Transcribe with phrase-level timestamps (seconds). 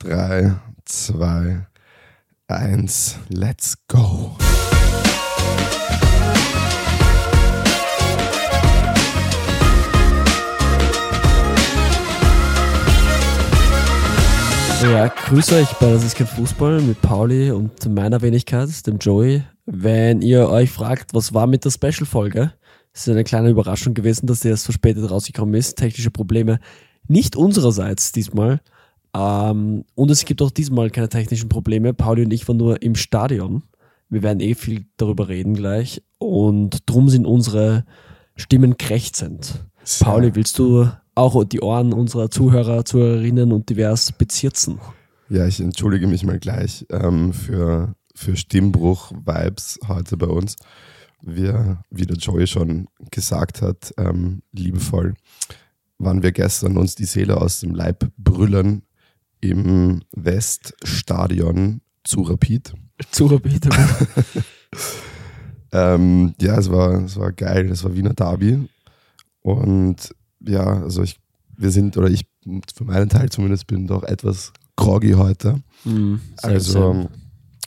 [0.00, 0.54] 3,
[0.84, 1.66] 2,
[2.46, 4.36] 1, let's go.
[14.82, 19.42] Ja, grüße euch bei Das ist kein Fußball mit Pauli und meiner Wenigkeit, dem Joey.
[19.66, 22.52] Wenn ihr euch fragt, was war mit der Special-Folge,
[22.92, 25.76] es ist eine kleine Überraschung gewesen, dass die erst verspätet rausgekommen ist.
[25.76, 26.60] Technische Probleme
[27.08, 28.60] nicht unsererseits diesmal.
[29.18, 31.92] Ähm, und es gibt auch diesmal keine technischen Probleme.
[31.92, 33.64] Pauli und ich waren nur im Stadion.
[34.08, 36.02] Wir werden eh viel darüber reden gleich.
[36.18, 37.84] Und drum sind unsere
[38.36, 39.64] Stimmen krächzend.
[39.82, 40.06] Sehr.
[40.06, 44.78] Pauli, willst du auch die Ohren unserer Zuhörer, Zuhörerinnen und divers bezirzen?
[45.28, 50.56] Ja, ich entschuldige mich mal gleich ähm, für, für Stimmbruch-Vibes heute bei uns.
[51.20, 55.14] Wir, wie der Joey schon gesagt hat, ähm, liebevoll,
[55.98, 58.82] waren wir gestern uns die Seele aus dem Leib brüllen
[59.40, 62.72] im Weststadion zu Rapid.
[63.10, 63.68] Zu Rapid.
[65.70, 68.68] Ähm, ja, es war, es war geil, es war Wiener Derby.
[69.42, 69.96] Und
[70.40, 71.20] ja, also ich,
[71.56, 72.26] wir sind, oder ich
[72.74, 75.60] für meinen Teil zumindest bin doch etwas groggy heute.
[75.84, 77.08] Mhm, Also sehr.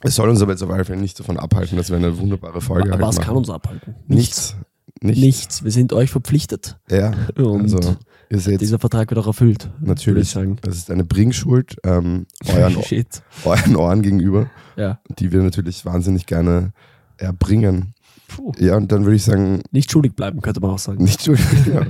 [0.01, 2.59] es soll uns aber jetzt auf alle Fälle nicht davon abhalten, dass wir eine wunderbare
[2.61, 3.25] Folge Aber halt was machen.
[3.27, 3.95] kann uns abhalten?
[4.07, 4.55] Nichts.
[5.01, 5.21] Nichts.
[5.21, 5.63] Nichts.
[5.63, 6.79] Wir sind euch verpflichtet.
[6.89, 7.95] Ja, Und also
[8.31, 9.65] dieser Vertrag wird auch erfüllt.
[9.65, 10.57] Würde ich natürlich, sagen.
[10.65, 12.77] es ist eine Bringschuld ähm, euren,
[13.45, 14.99] euren Ohren gegenüber, Ja.
[15.19, 16.71] die wir natürlich wahnsinnig gerne
[17.17, 17.93] erbringen.
[18.27, 18.53] Puh.
[18.57, 21.03] Ja, und dann würde ich sagen, Nicht schuldig bleiben, könnte man auch sagen.
[21.03, 21.39] Nicht schuld.
[21.73, 21.85] ja.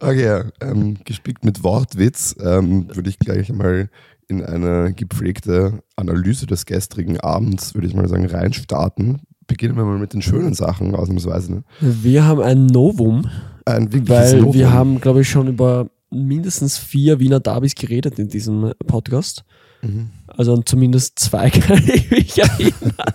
[0.00, 3.88] Okay, ähm, gespickt mit Wortwitz ähm, würde ich gleich mal
[4.28, 9.22] in eine gepflegte Analyse des gestrigen Abends, würde ich mal sagen, reinstarten.
[9.46, 11.52] Beginnen wir mal mit den schönen Sachen, ausnahmsweise.
[11.52, 11.64] Ne?
[11.80, 13.28] Wir haben ein Novum,
[13.64, 14.54] Ein wirkliches weil Novum.
[14.54, 19.44] wir haben, glaube ich, schon über mindestens vier Wiener Derbys geredet in diesem Podcast.
[19.82, 20.10] Mhm.
[20.26, 23.14] Also an zumindest zwei kann ich mich erinnern.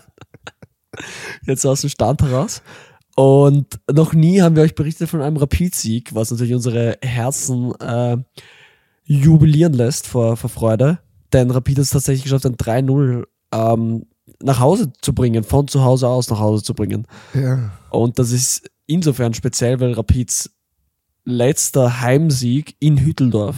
[1.45, 2.61] Jetzt aus dem Stand heraus.
[3.15, 8.17] Und noch nie haben wir euch berichtet von einem Rapid-Sieg, was natürlich unsere Herzen äh,
[9.03, 10.99] jubilieren lässt vor, vor Freude.
[11.33, 14.05] Denn Rapid hat es tatsächlich geschafft, ein 3-0 ähm,
[14.41, 17.07] nach Hause zu bringen, von zu Hause aus nach Hause zu bringen.
[17.33, 20.49] Ja, Und das ist insofern speziell, weil Rapids
[21.23, 23.55] letzter Heimsieg in Hütteldorf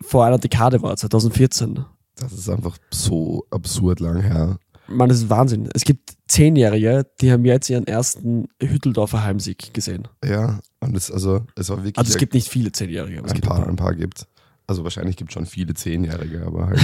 [0.00, 1.84] vor einer Dekade war, 2014.
[2.16, 4.58] das ist einfach so absurd lang her.
[4.88, 5.68] Man, das ist Wahnsinn.
[5.74, 10.08] Es gibt Zehnjährige, die haben jetzt ihren ersten Hütteldorfer Heimsieg gesehen.
[10.24, 13.32] Ja, und es, also, es war wirklich Also es gibt nicht viele Zehnjährige, aber es
[13.32, 13.68] ein gibt ein paar, paar.
[13.68, 14.26] ein paar gibt.
[14.66, 16.80] Also wahrscheinlich gibt es schon viele Zehnjährige, aber halt.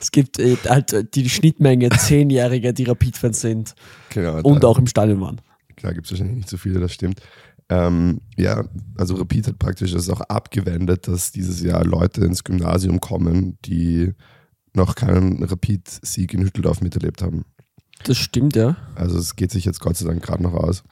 [0.00, 3.74] es gibt äh, halt die Schnittmenge Zehnjährige, die Rapid-Fans sind
[4.10, 5.40] genau, und auch im Stadion waren.
[5.76, 7.20] Klar gibt es wahrscheinlich nicht so viele, das stimmt.
[7.68, 8.64] Ähm, ja,
[8.96, 14.12] also Rapid hat praktisch das auch abgewendet, dass dieses Jahr Leute ins Gymnasium kommen, die
[14.74, 17.44] noch keinen Rapid-Sieg in Hütteldorf miterlebt haben.
[18.04, 18.76] Das stimmt, ja.
[18.96, 20.82] Also es geht sich jetzt Gott sei Dank gerade noch aus.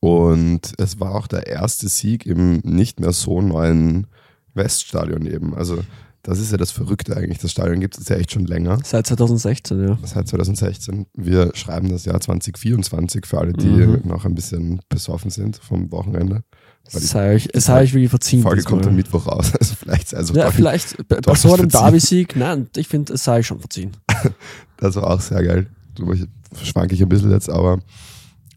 [0.00, 4.06] Und es war auch der erste Sieg im nicht mehr so neuen
[4.54, 5.54] Weststadion eben.
[5.54, 5.82] Also
[6.22, 7.38] das ist ja das Verrückte eigentlich.
[7.38, 8.78] Das Stadion gibt es ja echt schon länger.
[8.84, 9.98] Seit 2016, ja.
[10.04, 11.06] Seit 2016.
[11.14, 14.02] Wir schreiben das Jahr 2024 für alle, die Mhm.
[14.04, 16.42] noch ein bisschen besoffen sind vom Wochenende.
[16.90, 18.42] Weil die Es sei euch, es sei euch wirklich verziehen.
[18.42, 18.72] Folge diesmal.
[18.72, 19.52] kommt am Mittwoch raus.
[19.60, 21.68] Also vielleicht, also Ja, vielleicht bei, bei so einem.
[21.68, 23.92] Derby-Sieg, nein, ich finde, es sei schon verziehen.
[24.78, 25.66] das war auch sehr geil.
[25.94, 26.14] Drüber
[26.62, 27.78] schwanke ich ein bisschen jetzt, aber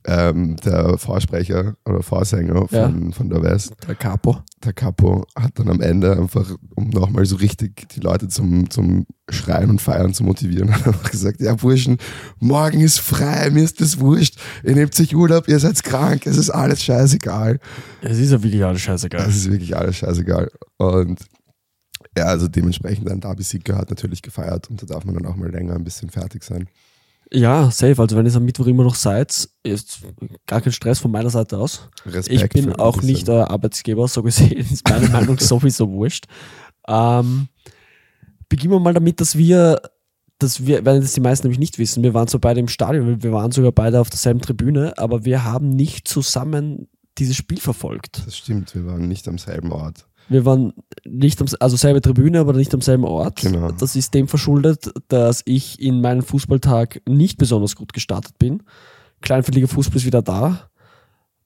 [0.06, 4.44] ähm, der Vorsprecher oder Vorsänger von, von der West, Der Capo.
[4.64, 9.06] der Capo, hat dann am Ende einfach, um nochmal so richtig die Leute zum, zum
[9.30, 11.98] Schreien und Feiern zu motivieren, hat einfach gesagt, ja Burschen,
[12.40, 16.38] morgen ist frei, mir ist das wurscht, ihr nehmt sich Urlaub, ihr seid krank, es
[16.38, 17.60] ist alles scheißegal.
[18.02, 19.28] Es ist ja wirklich alles scheißegal.
[19.28, 20.50] Es ist wirklich alles scheißegal.
[20.78, 21.20] Und
[22.18, 25.50] ja, also dementsprechend ein Derby-Sieg gehört natürlich gefeiert und da darf man dann auch mal
[25.50, 26.68] länger ein bisschen fertig sein.
[27.34, 28.02] Ja, safe.
[28.02, 30.00] Also wenn ihr es am Mittwoch immer noch seid, ist
[30.46, 31.90] gar kein Stress von meiner Seite aus.
[32.06, 36.26] Respekt Ich bin auch nicht der Arbeitsgeber, so gesehen ist meine Meinung sowieso wurscht.
[36.88, 37.48] Ähm,
[38.50, 39.82] beginnen wir mal damit, dass wir,
[40.40, 43.24] dass wir, wenn das die meisten nämlich nicht wissen, wir waren zwar beide im Stadion,
[43.24, 48.24] wir waren sogar beide auf derselben Tribüne, aber wir haben nicht zusammen dieses Spiel verfolgt.
[48.26, 50.06] Das stimmt, wir waren nicht am selben Ort.
[50.30, 50.74] Wir waren
[51.06, 53.42] nicht am, also selbe Tribüne, aber nicht am selben Ort.
[53.42, 53.72] Genau.
[53.72, 58.64] Das ist dem verschuldet, dass ich in meinen Fußballtag nicht besonders gut gestartet bin.
[59.22, 60.72] Kleinfeldiger Fußball ist wieder da.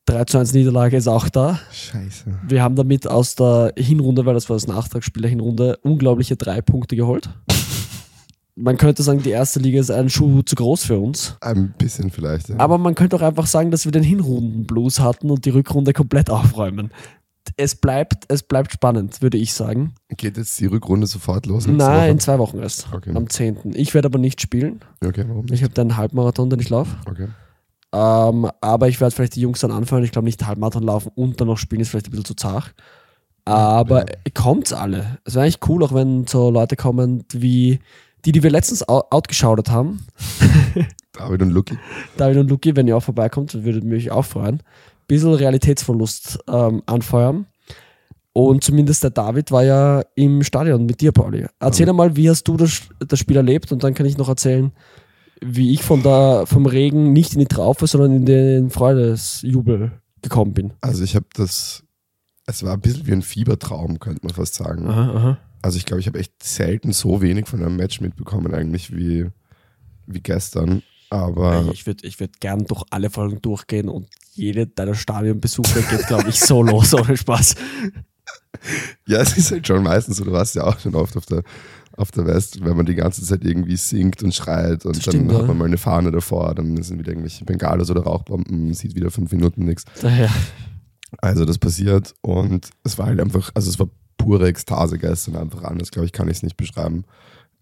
[0.06, 1.60] 3 zu 1 Niederlage ist auch da.
[1.72, 2.26] Scheiße.
[2.48, 6.62] Wir haben damit aus der Hinrunde, weil das war das Nachtragsspiel der Hinrunde, unglaubliche drei
[6.62, 7.30] Punkte geholt.
[8.56, 11.36] Man könnte sagen, die erste Liga ist ein Schuh zu groß für uns.
[11.42, 12.50] Ein bisschen vielleicht.
[12.50, 12.60] Ja.
[12.60, 16.30] Aber man könnte auch einfach sagen, dass wir den Hinrunden-Blues hatten und die Rückrunde komplett
[16.30, 16.90] aufräumen.
[17.58, 19.96] Es bleibt, es bleibt spannend, würde ich sagen.
[20.10, 21.68] Geht jetzt die Rückrunde sofort los?
[21.68, 22.88] Nein, in zwei Wochen erst.
[22.92, 23.12] Okay.
[23.16, 23.74] Am 10.
[23.76, 24.82] Ich werde aber nicht spielen.
[25.04, 25.56] Okay, warum nicht?
[25.56, 26.96] Ich habe dann einen Halbmarathon, den ich laufe.
[27.10, 27.28] Okay.
[27.94, 30.04] Ähm, aber ich werde vielleicht die Jungs dann anfangen.
[30.04, 32.74] Ich glaube nicht Halbmarathon laufen und dann noch spielen, ist vielleicht ein bisschen zu zart.
[33.46, 35.20] Aber kommt's alle.
[35.24, 37.80] Es wäre eigentlich cool, auch wenn so Leute kommen, wie
[38.26, 40.06] die, die wir letztens out outgeschaut haben.
[41.14, 41.78] David und Lucky.
[42.18, 44.62] David und Luki, wenn ihr auch vorbeikommt, würde mich auch freuen.
[45.08, 47.48] Bisschen Realitätsverlust ähm, anfeuern.
[48.34, 51.46] Und zumindest der David war ja im Stadion mit dir, Pauli.
[51.60, 54.74] Erzähl einmal, wie hast du das, das Spiel erlebt und dann kann ich noch erzählen,
[55.42, 60.54] wie ich von der, vom Regen nicht in die Traufe, sondern in den Freudesjubel gekommen
[60.54, 60.74] bin.
[60.82, 61.84] Also ich habe das,
[62.46, 64.86] es war ein bisschen wie ein Fiebertraum, könnte man fast sagen.
[64.88, 65.38] Aha, aha.
[65.62, 69.28] Also ich glaube, ich habe echt selten so wenig von einem Match mitbekommen eigentlich wie,
[70.08, 70.84] wie gestern.
[71.16, 76.08] Aber Ich würde ich würd gern durch alle Folgen durchgehen und jede deiner Stadionbesuche geht,
[76.08, 77.56] glaube ich, so los, ohne Spaß.
[79.08, 81.44] ja, es ist halt schon meistens so, du warst ja auch schon oft auf der,
[81.98, 85.14] auf der West, wenn man die ganze Zeit irgendwie singt und schreit und Das dann
[85.14, 85.48] stimmt, hat ja.
[85.48, 89.32] man mal eine Fahne davor, dann sind wieder irgendwelche Bengalos oder Rauchbomben, sieht wieder fünf
[89.32, 89.86] Minuten nichts.
[90.02, 90.30] Daher,
[91.20, 95.64] Also das passiert und es war halt einfach, also es war pure Ekstase gestern einfach
[95.64, 97.06] anders, glaube ich, kann ich es nicht beschreiben.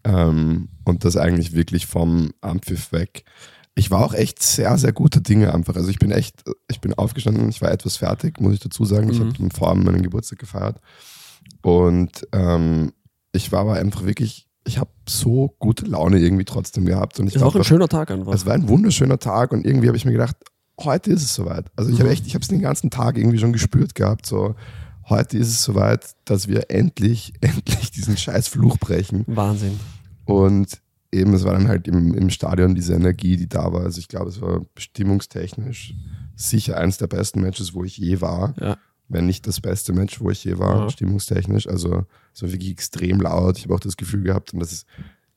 [0.04, 3.24] Ähm, und das eigentlich wirklich vom Ampfiff weg.
[3.74, 5.74] Ich war auch echt sehr, sehr gute Dinge einfach.
[5.76, 9.08] Also ich bin echt, ich bin aufgestanden, ich war etwas fertig, muss ich dazu sagen.
[9.10, 9.32] Ich Mhm.
[9.34, 10.78] habe vor allem meinen Geburtstag gefeiert.
[11.62, 12.92] Und ähm,
[13.32, 17.18] ich war aber einfach wirklich, ich habe so gute Laune irgendwie trotzdem gehabt.
[17.18, 18.32] Und ich ist war auch ein schöner Tag einfach.
[18.32, 20.36] es war ein wunderschöner Tag und irgendwie habe ich mir gedacht,
[20.80, 21.66] heute ist es soweit.
[21.76, 22.12] Also ich habe Mhm.
[22.14, 24.26] echt, ich habe es den ganzen Tag irgendwie schon gespürt gehabt.
[24.26, 24.54] So,
[25.08, 29.24] heute ist es soweit, dass wir endlich, endlich diesen scheiß Fluch brechen.
[29.26, 29.78] Wahnsinn.
[30.24, 30.80] Und
[31.12, 33.82] eben, es war dann halt im, im Stadion diese Energie, die da war.
[33.82, 35.94] Also ich glaube, es war bestimmungstechnisch
[36.36, 38.54] sicher eines der besten Matches, wo ich je war.
[38.60, 38.76] Ja.
[39.08, 40.90] Wenn nicht das beste Match, wo ich je war, Ja.
[40.90, 41.68] stimmungstechnisch.
[41.68, 42.04] Also
[42.34, 43.58] es war wirklich extrem laut.
[43.58, 44.86] Ich habe auch das Gefühl gehabt, und das ist,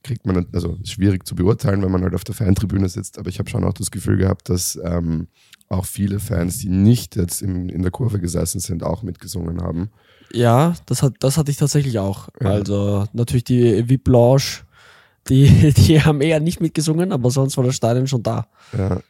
[0.03, 3.39] kriegt man, also schwierig zu beurteilen, wenn man halt auf der Fantribüne sitzt, aber ich
[3.39, 5.27] habe schon auch das Gefühl gehabt, dass ähm,
[5.69, 9.89] auch viele Fans, die nicht jetzt im, in der Kurve gesessen sind, auch mitgesungen haben.
[10.33, 12.29] Ja, das, hat, das hatte ich tatsächlich auch.
[12.41, 12.49] Ja.
[12.49, 14.63] Also natürlich die VIP Lounge,
[15.29, 18.47] die, die haben eher nicht mitgesungen, aber sonst war das Stadion schon da.
[18.77, 19.01] Ja,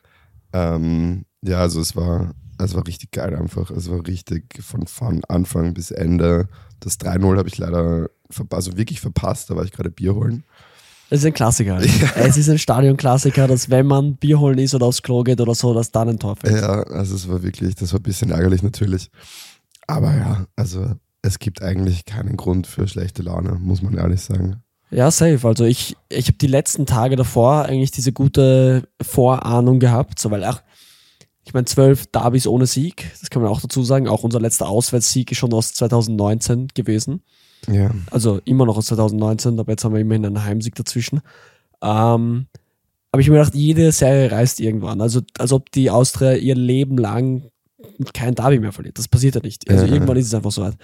[0.53, 3.69] ähm, ja also es war, es war richtig geil einfach.
[3.71, 6.47] Es war richtig von, von Anfang bis Ende.
[6.79, 10.43] Das 3-0 habe ich leider verpa- also wirklich verpasst, da war ich gerade Bier holen.
[11.09, 11.79] Es ist ein Klassiker.
[12.15, 15.55] Es ist ein Stadionklassiker, dass wenn man Bier holen ist oder aufs Klo geht oder
[15.55, 16.55] so, dass dann ein Tor fällt.
[16.55, 19.09] Ja, also es war wirklich, das war ein bisschen ärgerlich natürlich.
[19.87, 24.63] Aber ja, also es gibt eigentlich keinen Grund für schlechte Laune, muss man ehrlich sagen.
[24.89, 25.45] Ja, safe.
[25.47, 30.43] Also ich, ich habe die letzten Tage davor eigentlich diese gute Vorahnung gehabt, so weil
[30.43, 30.61] ach,
[31.43, 34.09] ich meine, zwölf Derbys ohne Sieg, das kann man auch dazu sagen.
[34.09, 37.23] Auch unser letzter Auswärtssieg ist schon aus 2019 gewesen.
[37.69, 41.21] Ja, Also immer noch aus 2019, aber jetzt haben wir immerhin einen Heimsieg dazwischen.
[41.81, 42.47] Ähm,
[43.11, 45.01] aber ich habe mir gedacht, jede Serie reißt irgendwann.
[45.01, 47.43] Also als ob die Austria ihr Leben lang
[48.13, 48.97] kein Derby mehr verliert.
[48.97, 49.69] Das passiert ja nicht.
[49.69, 49.93] Also Ja.
[49.93, 50.75] irgendwann ist es einfach soweit.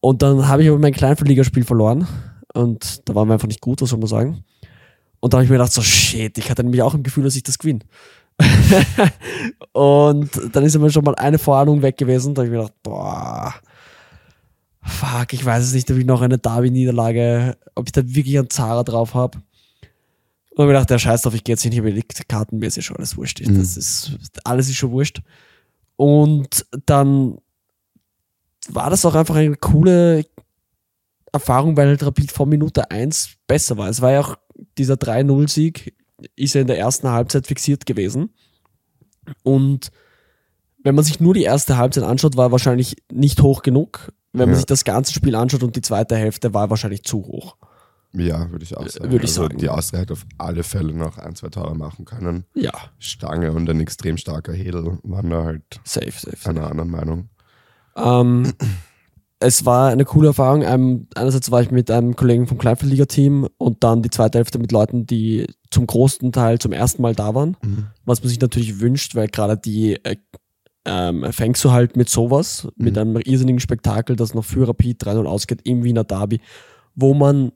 [0.00, 2.06] Und dann habe ich aber mein Kleinverligaspiel verloren
[2.54, 4.44] und da waren wir einfach nicht gut, was soll man sagen.
[5.20, 7.36] Und da habe ich mir gedacht, so shit, ich hatte nämlich auch im Gefühl, dass
[7.36, 7.80] ich das gewinne.
[9.72, 12.34] und dann ist aber schon mal eine Vorahnung weg gewesen.
[12.34, 13.54] Da habe ich mir gedacht, boah,
[14.82, 18.50] fuck, ich weiß es nicht, ob ich noch eine Derby-Niederlage, ob ich da wirklich einen
[18.50, 19.38] Zara drauf habe.
[19.38, 22.02] Und dann habe ich gedacht, der Scheiß drauf, ich gehe jetzt hin, ich habe die
[22.28, 23.40] Karten, mir ist ja schon alles wurscht.
[23.40, 23.58] Mhm.
[23.58, 25.22] Das ist, alles ist schon wurscht.
[25.96, 27.38] Und dann
[28.68, 30.24] war das auch einfach eine coole
[31.32, 33.88] Erfahrung, weil halt Rapid vor Minute 1 besser war.
[33.88, 34.36] Es war ja auch
[34.76, 35.94] dieser 3-0-Sieg,
[36.36, 38.30] ist ja in der ersten Halbzeit fixiert gewesen.
[39.42, 39.90] Und
[40.82, 44.12] wenn man sich nur die erste Halbzeit anschaut, war er wahrscheinlich nicht hoch genug.
[44.32, 44.56] Wenn man Ja.
[44.56, 47.56] sich das ganze Spiel anschaut und die zweite Hälfte, war wahrscheinlich zu hoch.
[48.12, 49.10] ja würde ich auch sagen.
[49.12, 49.58] würde ich also sagen.
[49.58, 52.44] Die Austria hätte auf alle Fälle noch ein, zwei Tore machen können.
[52.54, 56.36] Ja, Stange und ein extrem starker Hedel waren da halt safe, safe.
[56.36, 56.50] safe.
[56.50, 57.28] einer anderen Meinung.
[57.96, 58.52] Ähm,
[59.40, 60.62] es war eine coole Erfahrung.
[60.62, 64.70] Ähm, einerseits war ich mit einem Kollegen vom Kleinfeldliga-Team und dann die zweite Hälfte mit
[64.72, 67.56] Leuten, die zum großen Teil zum ersten Mal da waren.
[67.62, 67.86] Mhm.
[68.04, 70.16] Was man sich natürlich wünscht, weil gerade die äh,
[70.84, 73.00] ähm, fängst du halt mit sowas, mit Mhm.
[73.00, 76.40] einem irrsinnigen Spektakel, das noch für Rapid 3-0 ausgeht im Wiener Derby,
[76.94, 77.52] wo man,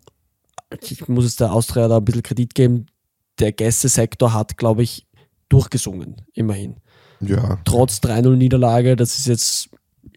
[0.83, 2.87] ich muss es der Austria da ein bisschen Kredit geben,
[3.38, 5.07] der Gästesektor hat, glaube ich,
[5.49, 6.76] durchgesungen, immerhin
[7.21, 9.71] Ja, trotz 3-0 Niederlage, das ist jetzt,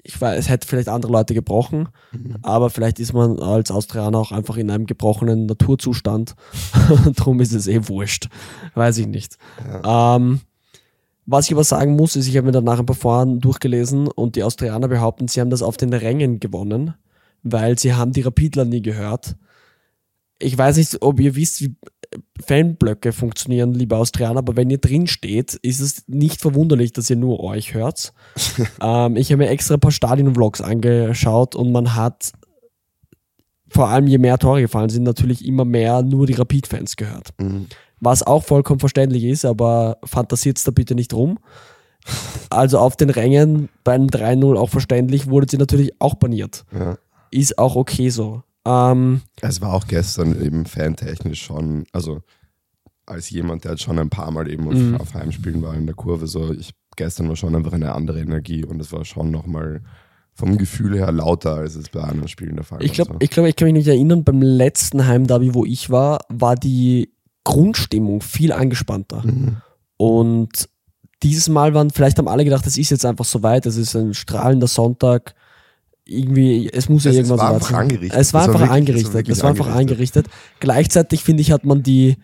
[0.04, 1.90] ich weiß, es hätte vielleicht andere Leute gebrochen,
[2.42, 6.36] aber vielleicht ist man als Austrianer auch einfach in einem gebrochenen Naturzustand.
[7.16, 8.28] Drum ist es eh wurscht.
[8.74, 9.38] Weiß ich nicht.
[9.86, 10.42] Ähm,
[11.30, 14.38] Was ich aber sagen muss, ist, ich habe mir danach ein paar Foren durchgelesen und
[14.38, 16.94] die Austrianer behaupten, sie haben das auf den Rängen gewonnen,
[17.44, 19.36] weil sie haben die Rapidler nie gehört.
[20.40, 21.76] Ich weiß nicht, ob ihr wisst, wie
[22.46, 27.18] Fanblöcke funktionieren, liebe Austrianer, aber wenn ihr drin steht, ist es nicht verwunderlich, dass ihr
[27.18, 28.14] nur euch hört.
[28.82, 32.32] ähm, ich habe mir extra ein paar Stadion-Vlogs angeschaut und man hat
[33.68, 37.34] vor allem je mehr Tore gefallen sind, natürlich immer mehr nur die Rapid-Fans gehört.
[37.38, 37.68] Mhm.
[38.00, 41.40] Was auch vollkommen verständlich ist, aber fantasiert da bitte nicht rum.
[42.50, 46.66] Also auf den Rängen beim 3-0 auch verständlich, wurde sie natürlich auch baniert.
[46.74, 46.98] Ja.
[47.32, 48.44] Ist auch okay so.
[48.66, 52.20] Ähm, Es war auch gestern eben fantechnisch schon, also
[53.06, 54.96] als jemand, der jetzt schon ein paar Mal eben auf, Mhm.
[54.98, 58.66] auf Heimspielen war in der Kurve, so ich gestern war schon einfach eine andere Energie
[58.66, 59.82] und es war schon nochmal
[60.34, 62.96] vom Gefühl her lauter, als es bei anderen Spielen der Fall ich war.
[62.96, 63.18] glaube, so.
[63.22, 67.12] ich, glaub, ich kann mich nicht erinnern, beim letzten Heimderby, wo ich war, war die
[67.48, 69.22] Grundstimmung viel angespannter.
[69.26, 69.58] Mhm.
[69.98, 70.70] Und
[71.24, 73.96] dieses Mal waren, vielleicht haben alle gedacht, es ist jetzt einfach so weit, es ist
[73.96, 75.34] ein strahlender Sonntag.
[76.06, 77.80] Irgendwie, es muss ja Es- irgendwann war so einfach sein.
[77.82, 78.20] angerichtet.
[78.20, 79.30] Es war einfach wirklich- es war angerichtet.
[79.30, 80.28] Es war einfach angerichtet.
[80.60, 82.18] Gleichzeitig, finde ich, hat man die,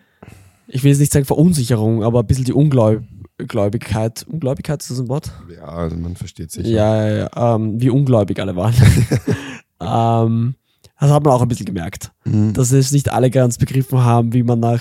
[0.68, 4.24] ich will jetzt nicht sagen Verunsicherung, aber ein bisschen die Ungläubigkeit.
[4.30, 5.32] Ungläubigkeit ist das ein Wort?
[5.54, 6.66] ja, also man versteht sich.
[6.66, 8.74] Ja, ja, ja ähm, wie ungläubig alle waren.
[9.80, 10.54] ähm,
[11.00, 12.54] das hat man auch ein bisschen gemerkt Mhm.
[12.54, 14.80] dass es nicht alle ganz begriffen haben, wie man nach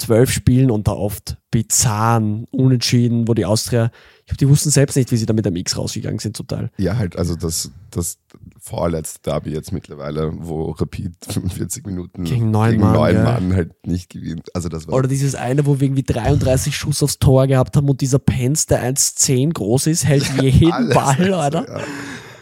[0.00, 3.90] zwölf Spielen und da oft bizarren, unentschieden, wo die Austria,
[4.20, 6.46] ich glaube, die wussten selbst nicht, wie sie da mit dem X rausgegangen sind zum
[6.46, 6.70] Teil.
[6.76, 8.18] Ja, halt, also das, das
[8.58, 13.24] vorletzte Derby jetzt mittlerweile, wo Rapid 45 Minuten Gegen neun Mann, neun ja.
[13.24, 14.54] Mann halt nicht gewinnt.
[14.54, 17.88] Also das war Oder dieses eine, wo wir irgendwie 33 Schuss aufs Tor gehabt haben
[17.88, 21.66] und dieser Pence, der 1,10 groß ist, hält jeden alles, Ball, oder?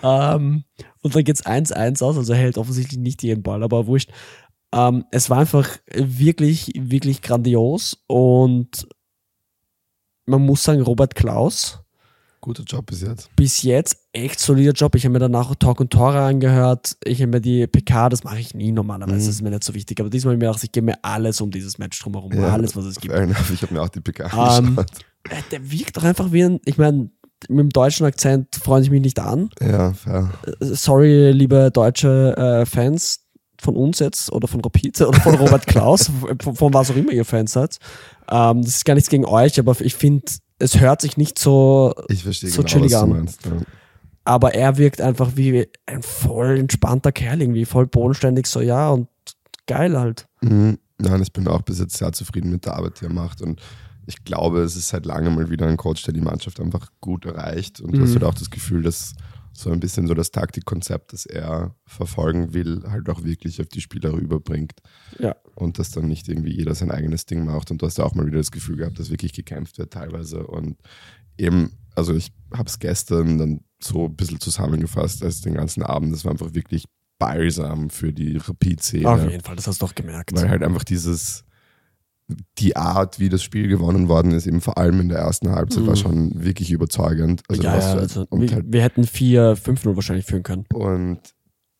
[0.02, 0.34] ja.
[0.34, 0.64] Ähm,
[1.02, 4.10] und dann geht's 1-1 aus, also er hält offensichtlich nicht jeden Ball, aber wurscht.
[4.72, 8.86] Ähm, es war einfach wirklich, wirklich grandios und
[10.26, 11.80] man muss sagen, Robert Klaus,
[12.40, 13.34] Guter Job bis jetzt.
[13.34, 14.94] bis jetzt echt solider Job.
[14.94, 16.96] Ich habe mir danach Talk und Tore angehört.
[17.04, 19.20] Ich habe mir die PK, das mache ich nie normalerweise, Mhm.
[19.20, 19.98] das ist mir nicht so wichtig.
[20.00, 22.52] Aber diesmal habe ich mir gedacht, ich gehe mir alles um dieses Match drumherum, Ja,
[22.52, 23.12] alles, was es gibt.
[23.14, 23.50] enough.
[23.52, 24.90] Ich habe mir auch die PK Ähm, angeschaut.
[25.30, 27.10] Äh, Der wirkt doch einfach wie ein, ich meine,
[27.48, 29.50] mit dem deutschen Akzent freuen sich mich nicht an.
[29.60, 30.30] Ja, fair.
[30.60, 33.24] Äh, Sorry, liebe deutsche äh, Fans
[33.60, 36.10] von uns jetzt oder von Rapid oder von Robert Klaus,
[36.42, 37.78] von, von was auch immer ihr Fans seid.
[38.30, 40.24] Ähm, das ist gar nichts gegen euch, aber ich finde,
[40.58, 43.08] es hört sich nicht so Ich verstehe So genau, chillig an.
[43.10, 43.44] meinst.
[43.44, 43.52] Ja.
[44.24, 49.08] aber er wirkt einfach wie ein voll entspannter Kerl, irgendwie voll bodenständig, so ja und
[49.66, 50.26] geil halt.
[50.40, 50.78] Mhm.
[51.00, 53.40] Nein, ich bin auch bis jetzt sehr zufrieden mit der Arbeit, die er macht.
[53.40, 53.60] Und
[54.06, 57.24] ich glaube, es ist seit langem mal wieder ein Coach, der die Mannschaft einfach gut
[57.24, 57.80] erreicht.
[57.80, 58.14] Und du hast Mhm.
[58.14, 59.14] halt auch das Gefühl, dass
[59.58, 63.80] so ein bisschen so das Taktikkonzept, das er verfolgen will, halt auch wirklich auf die
[63.80, 64.74] Spieler rüberbringt.
[65.18, 65.34] Ja.
[65.56, 67.72] Und dass dann nicht irgendwie jeder sein eigenes Ding macht.
[67.72, 70.46] Und du hast ja auch mal wieder das Gefühl gehabt, dass wirklich gekämpft wird teilweise.
[70.46, 70.76] Und
[71.38, 76.12] eben, also ich habe es gestern dann so ein bisschen zusammengefasst, als den ganzen Abend,
[76.12, 76.84] das war einfach wirklich
[77.18, 79.08] balsam für die Rapid-Szene.
[79.08, 80.36] Auf jeden Fall, das hast du doch gemerkt.
[80.36, 81.44] Weil halt einfach dieses,
[82.58, 85.86] die Art, wie das Spiel gewonnen worden ist, eben vor allem in der ersten Halbzeit,
[85.86, 85.96] war Mhm.
[85.96, 87.42] schon wirklich überzeugend.
[87.48, 90.66] Also ja, ja, also, wir, halt, wir hätten 4-5-0 wahrscheinlich führen können.
[90.74, 91.20] und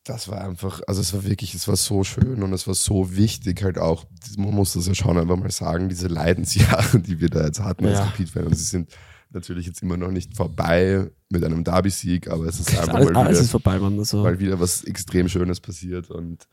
[0.05, 3.15] das war einfach, also es war wirklich, es war so schön und es war so
[3.15, 4.05] wichtig, halt auch,
[4.37, 7.85] man muss das ja schon einfach mal sagen, diese Leidensjahre, die wir da jetzt hatten
[7.85, 8.05] als Ja.
[8.05, 8.47] Rapid-Fan.
[8.47, 8.89] Und sie sind
[9.31, 13.29] natürlich jetzt immer noch nicht vorbei mit einem Derby-Sieg, aber es ist einfach Alles, mal
[13.29, 13.99] wieder, ist vorbei, Mann.
[13.99, 16.09] Also, weil wieder was extrem Schönes passiert.
[16.09, 16.47] Und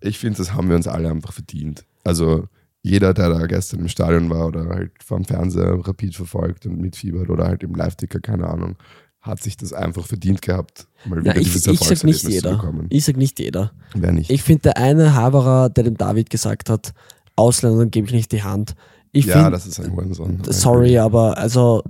[0.00, 1.84] ich finde, das haben wir uns alle einfach verdient.
[2.04, 2.46] Also
[2.84, 7.30] jeder, der da gestern im Stadion war oder halt vom Fernseher Rapid verfolgt und mitfiebert
[7.30, 8.76] oder halt im Live-Ticker, keine Ahnung,
[9.22, 12.52] hat sich das einfach verdient gehabt, mal wieder Na, ich, dieses ich sag nicht jeder.
[12.52, 12.86] bekommen.
[12.90, 13.72] Ich sag nicht jeder.
[13.94, 14.30] Wer nicht?
[14.30, 16.92] Ich finde, der eine Haverer, der dem David gesagt hat,
[17.36, 18.74] Ausländern gebe ich nicht die Hand.
[19.12, 20.42] Ich ja, finde, das ist ein Hurensohn.
[20.50, 21.82] sorry, aber also,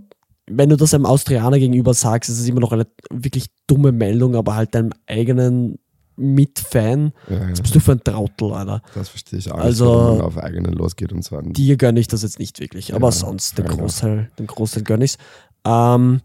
[0.47, 4.37] wenn du das einem Austrianer gegenüber sagst, ist es immer noch eine wirklich dumme Meldung,
[4.37, 5.81] aber halt deinem eigenen
[6.17, 8.83] Mitfan, Ja, ja, was bist du für ein Trautel, Alter.
[8.95, 12.07] das verstehe ich auch Also- wenn man auf eigenen losgeht und zwar Dir gönne ich
[12.09, 13.79] das jetzt nicht wirklich, aber Ja, sonst den enough.
[13.79, 15.17] Großteil, den Großteil gönne ich
[15.65, 16.21] ähm,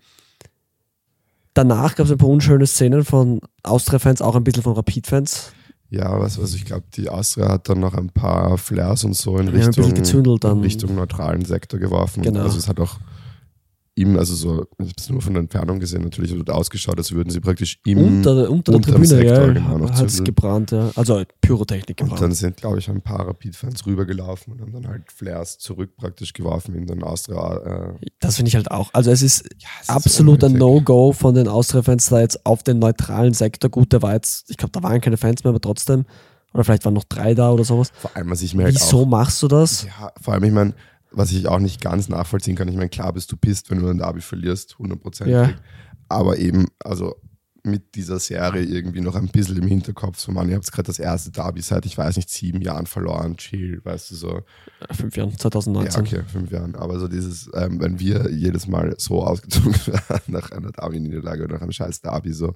[1.55, 5.51] Danach gab es ein paar unschöne Szenen von Austria-Fans, auch ein bisschen von Rapid-Fans.
[5.89, 9.37] Ja, was, also ich glaube, die Austria hat dann noch ein paar Flares und so
[9.39, 12.21] in Ja, Richtung, in Richtung neutralen Sektor geworfen.
[12.21, 12.41] Genau.
[12.43, 12.97] Also es hat auch
[13.99, 17.11] ihm, also so, ich habe es nur von der Entfernung gesehen, natürlich hat ausgeschaut, als
[17.11, 20.89] würden sie praktisch ihm unter, unter der Tribüne, Sektor, ja, genau, hat es gebrannt, ja.
[20.95, 22.21] Also Pyrotechnik und gebrannt.
[22.21, 26.33] dann sind, glaube ich, ein paar Rapid-Fans rübergelaufen und haben dann halt Flares zurück praktisch
[26.33, 27.91] geworfen in den Austria.
[27.99, 28.89] Äh, das finde ich halt auch.
[28.93, 30.53] Also es ist ja, es ist absolut ein.
[30.53, 33.69] No-Go von den Austria-Fans da jetzt auf den neutralen Sektor.
[33.69, 36.05] Gut, der war jetzt, ich glaube, da waren keine Fans mehr, aber trotzdem.
[36.53, 37.91] Oder vielleicht waren noch drei da oder sowas.
[37.93, 39.83] Vor allem, was ich mir halt Wieso auch machst du das?
[39.83, 40.73] Ja, vor allem, ich meine,
[41.11, 42.67] was ich auch nicht ganz nachvollziehen kann.
[42.67, 45.27] Ich meine, klar bist du pisst, wenn du ein Derby verlierst, 100%.
[45.27, 45.51] Ja.
[46.07, 47.15] Aber eben, also
[47.63, 50.19] mit dieser Serie irgendwie noch ein bisschen im Hinterkopf.
[50.19, 53.37] So, man, ihr habt gerade das erste Derby seit, ich weiß nicht, sieben Jahren verloren.
[53.37, 54.41] Chill, weißt du, so.
[54.91, 56.01] Fünf Jahren, Ja, 2019.
[56.01, 56.75] okay, fünf Jahren.
[56.75, 61.55] Aber so dieses, ähm, wenn wir jedes Mal so ausgezogen werden nach einer Derby-Niederlage oder
[61.55, 62.53] nach einem scheiß Derby, so.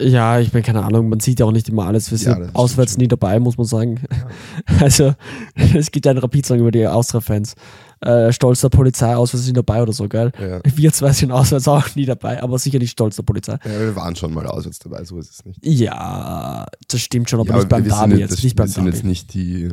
[0.00, 2.10] Ja, ich meine, keine Ahnung, man sieht ja auch nicht immer alles.
[2.10, 4.00] Wir Ja, sind stimmt auswärts nie dabei, muss man sagen.
[4.80, 5.14] Also,
[5.74, 7.54] es gibt ja einen Rapid-Song über die Austria-Fans.
[8.04, 10.30] Äh, stolzer Polizei, auswärts nie dabei oder so, geil.
[10.40, 10.60] Ja.
[10.76, 13.58] Wir zwei sind auswärts auch nie dabei, aber sicher nicht stolzer Polizei.
[13.64, 15.58] Ja, wir waren schon mal auswärts dabei, so ist es nicht.
[15.64, 18.66] Ja, das stimmt schon, aber Ja, nicht beim wir sind Derby jetzt- jetzt, nicht beim
[18.66, 19.70] Wir sind jetzt nicht die,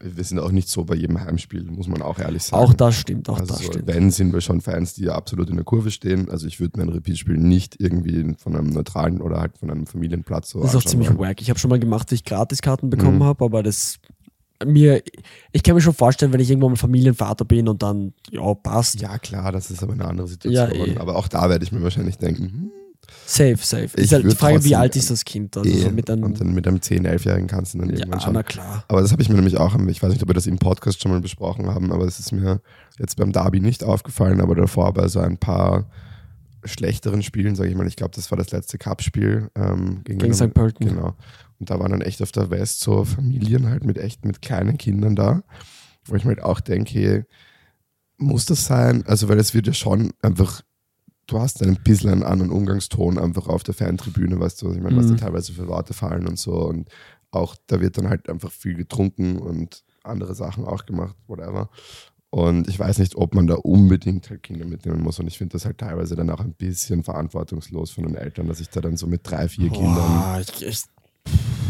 [0.00, 2.62] wir sind auch nicht so bei jedem Heimspiel, muss man auch ehrlich sagen.
[2.62, 3.86] Auch das stimmt, auch Also das so, stimmt.
[3.86, 6.28] wenn, sind wir schon Fans, die absolut in der Kurve stehen.
[6.30, 9.86] Also ich würde mir ein Repeat-Spiel nicht irgendwie von einem neutralen oder halt von einem
[9.86, 11.18] Familienplatz so Das ist auch ziemlich wollen.
[11.20, 11.40] wack.
[11.40, 13.24] Ich habe schon mal gemacht, dass ich Gratiskarten bekommen Mhm.
[13.24, 13.96] habe, aber das
[14.64, 15.02] mir,
[15.52, 19.00] ich kann mir schon vorstellen, wenn ich irgendwann mal Familienvater bin und dann, ja, passt.
[19.00, 20.86] Ja, klar, das ist aber eine andere Situation.
[20.86, 20.96] Ja, eh.
[20.98, 22.72] Aber auch da werde ich mir wahrscheinlich denken, hm,
[23.26, 23.90] Safe, safe.
[23.96, 25.56] Ich ist halt die Frage, wie alt ist das Kind?
[25.56, 25.82] Also eh.
[25.82, 28.32] so mit einem, und dann mit einem 10-, 11-Jährigen kannst du dann ja, irgendwann schon.
[28.34, 28.84] na klar.
[28.88, 31.02] Aber das habe ich mir nämlich auch, ich weiß nicht, ob wir das im Podcast
[31.02, 32.60] schon mal besprochen haben, aber es ist mir
[32.98, 35.86] jetzt beim Derby nicht aufgefallen, aber davor bei so ein paar
[36.64, 40.34] schlechteren Spielen, sage ich mal, ich glaube, das war das letzte Cup-Spiel ähm, gegen, Gegen
[40.34, 40.54] St.
[40.54, 40.88] Pölten.
[40.88, 41.14] Genau.
[41.60, 44.78] Und da waren dann echt auf der West so Familien halt mit echt mit kleinen
[44.78, 45.42] Kindern da,
[46.04, 47.26] wo ich mir halt auch denke,
[48.16, 49.04] muss das sein?
[49.06, 50.62] Also, weil es wird ja schon einfach,
[51.26, 54.82] du hast ein bisschen einen anderen Umgangston einfach auf der Fantribüne, weißt du, was ich
[54.82, 55.18] meine, was da Mhm.
[55.18, 56.88] teilweise für Worte fallen und so und
[57.30, 61.68] auch da wird dann halt einfach viel getrunken und andere Sachen auch gemacht, whatever.
[62.30, 65.20] Und ich weiß nicht, ob man da unbedingt halt Kinder mitnehmen muss.
[65.20, 68.60] Und ich finde das halt teilweise dann auch ein bisschen verantwortungslos von den Eltern, dass
[68.60, 70.82] ich da dann so mit drei, vier Kindern Boah, ich, ich,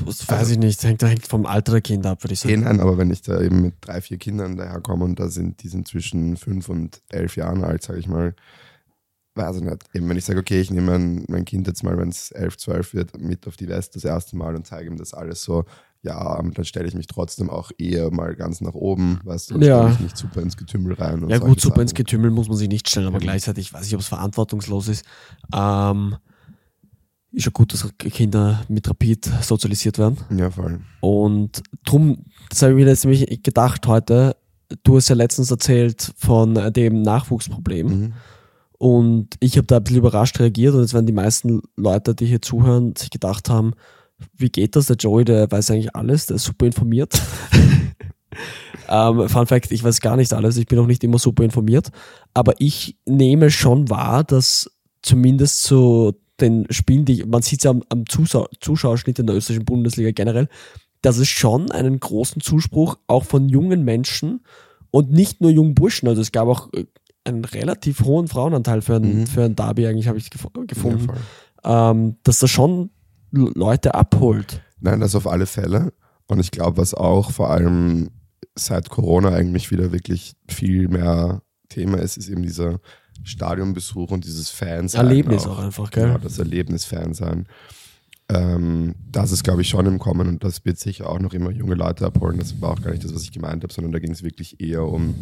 [0.06, 0.82] das weiß ich nicht.
[0.82, 2.60] Hängt, hängt vom Alter der Kinder ab, würde ich sagen.
[2.62, 5.68] nein, aber wenn ich da eben mit drei, vier Kindern daherkomme und da sind, die
[5.68, 8.34] sind zwischen fünf und elf Jahren alt, sage ich mal,
[9.34, 9.78] weiß ich nicht.
[9.94, 12.56] Eben wenn ich sage, okay, ich nehme mein, mein Kind jetzt mal, wenn es elf,
[12.56, 15.64] zwölf wird, mit auf die West das erste Mal und zeige ihm das alles so,
[16.02, 19.62] ja, dann stelle ich mich trotzdem auch eher mal ganz nach oben, weißt du, und
[19.62, 19.76] Ja.
[19.76, 21.22] stelle mich nicht super ins Getümmel rein.
[21.24, 21.82] Und Ja gut, super Sachen.
[21.82, 23.24] ins Getümmel muss man sich nicht stellen, aber Eben.
[23.24, 25.04] gleichzeitig weiß ich, ob es verantwortungslos ist.
[25.54, 26.16] Ähm,
[27.34, 30.18] ist ja gut, dass Kinder mit Rapid sozialisiert werden.
[30.36, 30.80] Ja, voll.
[31.00, 34.36] Und drum, das habe ich mir jetzt nämlich gedacht heute,
[34.84, 37.86] du hast ja letztens erzählt von dem Nachwuchsproblem.
[37.86, 38.12] Mhm.
[38.78, 42.26] Und ich habe da ein bisschen überrascht reagiert und jetzt werden die meisten Leute, die
[42.26, 43.72] hier zuhören, sich gedacht haben,
[44.36, 44.86] wie geht das?
[44.86, 47.20] Der Joey, der weiß eigentlich alles, der ist super informiert.
[48.88, 51.90] ähm, Fun Fact, ich weiß gar nicht alles, ich bin auch nicht immer super informiert,
[52.32, 54.70] aber ich nehme schon wahr, dass
[55.02, 59.64] zumindest zu den Spielen, die man sieht ja am, am Zuschau Zuschauerschnitt in der österreichischen
[59.64, 60.48] Bundesliga generell,
[61.02, 64.44] dass es schon einen großen Zuspruch auch von jungen Menschen
[64.90, 66.84] und nicht nur jungen Burschen, also es gab auch äh,
[67.24, 69.26] einen relativ hohen Frauenanteil für ein, Mhm.
[69.26, 71.08] für ein Derby eigentlich, habe ich gef gefunden,
[71.64, 72.90] ähm, dass das schon
[73.30, 74.62] Leute abholt.
[74.80, 75.92] Nein, das auf alle Fälle.
[76.26, 78.10] Und ich glaube, was auch vor allem
[78.54, 82.80] seit Corona eigentlich wieder wirklich viel mehr Thema ist, ist eben dieser
[83.22, 85.06] Stadionbesuch und dieses Fansein.
[85.06, 86.06] Erlebnis auch einfach, gell?
[86.06, 87.46] Genau, das Erlebnis-Fan sein.
[88.30, 91.50] Ähm, das ist, glaube ich, schon im Kommen und das wird sicher auch noch immer
[91.50, 92.38] junge Leute abholen.
[92.38, 94.60] Das war auch gar nicht das, was ich gemeint habe, sondern da ging es wirklich
[94.60, 95.14] eher um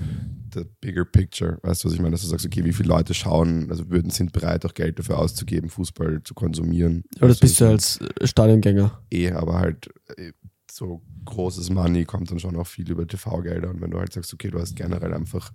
[0.55, 1.59] the bigger picture.
[1.63, 2.13] Weißt du, was ich meine?
[2.13, 5.19] Dass du sagst, okay, wie viele Leute schauen, also würden, sind bereit, auch Geld dafür
[5.19, 7.03] auszugeben, Fußball zu konsumieren.
[7.19, 9.01] Aber das bist du als äh, Stadiongänger.
[9.11, 10.31] eh, aber halt eh,
[10.71, 13.71] so großes Money kommt dann schon auch viel über TV-Gelder.
[13.71, 15.53] Und wenn du halt sagst, okay, du hast generell einfach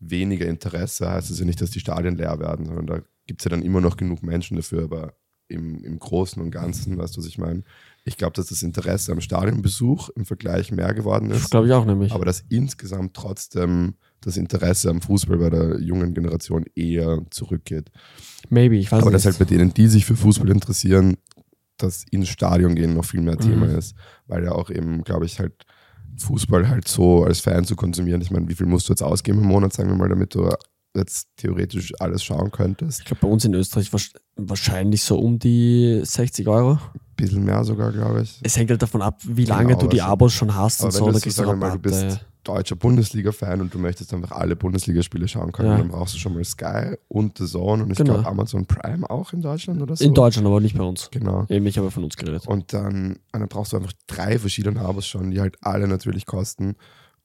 [0.00, 3.44] weniger Interesse, heißt es ja nicht, dass die Stadien leer werden, sondern da gibt es
[3.44, 5.14] ja dann immer noch genug Menschen dafür, aber
[5.48, 7.62] im, im Großen und Ganzen, weißt du, was ich meine?
[8.04, 11.72] Ich glaube, dass das Interesse am Stadionbesuch im Vergleich mehr geworden Das ist, glaube ich
[11.72, 12.12] auch nämlich.
[12.12, 17.90] aber dass insgesamt trotzdem das Interesse am Fußball bei der jungen Generation eher zurückgeht.
[18.48, 19.16] Maybe, ich weiß Aber nicht.
[19.16, 21.16] dass halt bei denen, die sich für Fußball interessieren,
[21.78, 23.76] das ins Stadion gehen noch viel mehr Thema Mhm.
[23.78, 23.94] ist,
[24.26, 25.64] weil ja auch eben, glaube ich, halt
[26.18, 28.20] Fußball halt so als Fan zu konsumieren.
[28.20, 30.50] Ich meine, wie viel musst du jetzt ausgeben im Monat, sagen wir mal, damit du
[30.96, 33.00] jetzt theoretisch alles schauen könntest?
[33.00, 36.78] ich glaube, bei uns in Österreich wahrsch- wahrscheinlich so um die 60 Euro.
[37.16, 38.40] bisschen mehr sogar, glaube ich.
[38.42, 40.92] Es hängt halt davon ab, wie lange Genau, du die Abos schon hast und wenn
[40.98, 41.04] so.
[41.06, 44.14] du Da jetzt so du sagen wir mal, du bist deutscher Bundesliga-Fan und du möchtest
[44.14, 45.76] einfach alle Bundesligaspiele schauen können, Ja.
[45.76, 48.14] dann brauchst du schon mal Sky und The Zone und ich Genau.
[48.14, 50.02] glaube Amazon Prime auch in Deutschland oder so.
[50.02, 51.10] In Deutschland, aber nicht bei uns.
[51.10, 51.44] Genau.
[51.50, 52.46] Eben, ich habe von uns geredet.
[52.46, 56.24] Und dann, und dann brauchst du einfach drei verschiedene Abos schon, die halt alle natürlich
[56.24, 56.76] kosten.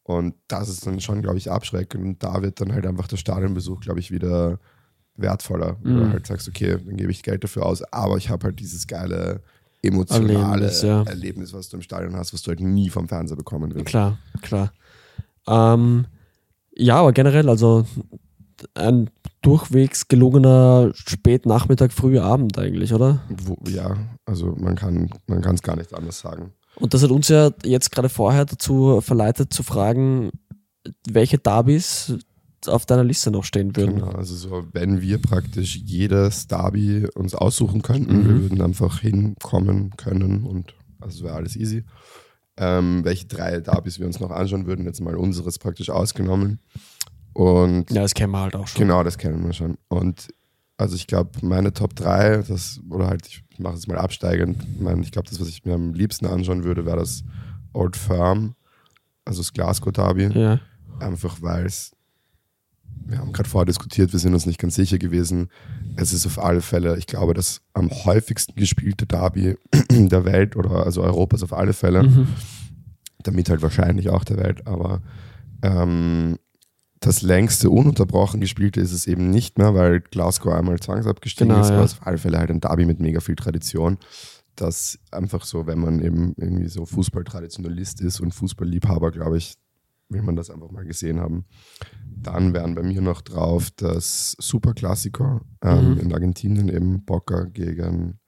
[0.05, 2.03] Und das ist dann schon, glaube ich, abschreckend.
[2.03, 4.59] Und da wird dann halt einfach der Stadionbesuch, glaube ich, wieder
[5.15, 5.77] wertvoller.
[5.81, 5.97] Mhm.
[5.97, 8.85] du halt sagst, okay, dann gebe ich Geld dafür aus, aber ich habe halt dieses
[8.85, 9.41] geile
[9.81, 11.03] emotionale Erlebnis, ja.
[11.03, 13.85] Erlebnis, was du im Stadion hast, was du halt nie vom Fernseher bekommen wirst.
[13.85, 14.71] Klar, klar.
[15.47, 16.05] Ähm,
[16.75, 17.85] Ja, aber generell, also
[18.73, 19.09] ein
[19.41, 23.21] durchwegs gelungener Spätnachmittag, früher Abend eigentlich, oder?
[23.29, 26.51] Wo, ja, also man kann man es gar nicht anders sagen.
[26.77, 30.31] Und das hat uns ja jetzt gerade vorher dazu verleitet zu fragen,
[31.07, 32.15] welche Derbys
[32.67, 33.95] auf deiner Liste noch stehen würden.
[33.95, 38.27] Genau, also so, wenn wir praktisch jedes Derby uns aussuchen könnten, Mhm.
[38.27, 41.83] wir würden einfach hinkommen können und also wäre alles easy.
[42.57, 46.59] Ähm, welche drei Derbys wir uns noch anschauen würden, jetzt mal unseres praktisch ausgenommen.
[47.33, 48.79] Und Ja, das kennen wir halt auch schon.
[48.79, 49.77] Genau, das kennen wir schon.
[49.89, 50.29] Und
[50.77, 54.81] also ich glaube, meine Top 3, das, oder halt, ich mache es mal absteigend.
[54.81, 57.23] Mein, ich glaube, das, was ich mir am liebsten anschauen würde, wäre das
[57.73, 58.55] Old Firm,
[59.23, 60.27] also das Glasgow Derby.
[60.37, 60.59] Ja.
[60.99, 61.91] Einfach weil es,
[63.05, 65.49] wir haben gerade vorher diskutiert, wir sind uns nicht ganz sicher gewesen.
[65.95, 69.57] Es ist auf alle Fälle, ich glaube, das am häufigsten gespielte Derby
[69.91, 72.27] der Welt oder also Europas auf alle Fälle Mhm.
[73.23, 75.01] damit halt wahrscheinlich auch der Welt, aber
[75.63, 76.37] ähm,
[77.05, 81.69] das längste ununterbrochen gespielte ist es eben nicht mehr, weil Glasgow einmal zwangsabgestiegen Genau, ist,
[81.69, 81.75] ja.
[81.75, 83.97] aber es ist auf alle Fälle halt ein Derby mit mega viel Tradition,
[84.55, 89.55] das einfach so, wenn man eben irgendwie so Fußballtraditionalist ist und Fußballliebhaber, glaube ich,
[90.09, 91.45] will man das einfach mal gesehen haben.
[92.05, 95.99] Dann wären bei mir noch drauf das Superklassiker ähm, Mhm.
[95.99, 98.19] in Argentinien eben Boca gegen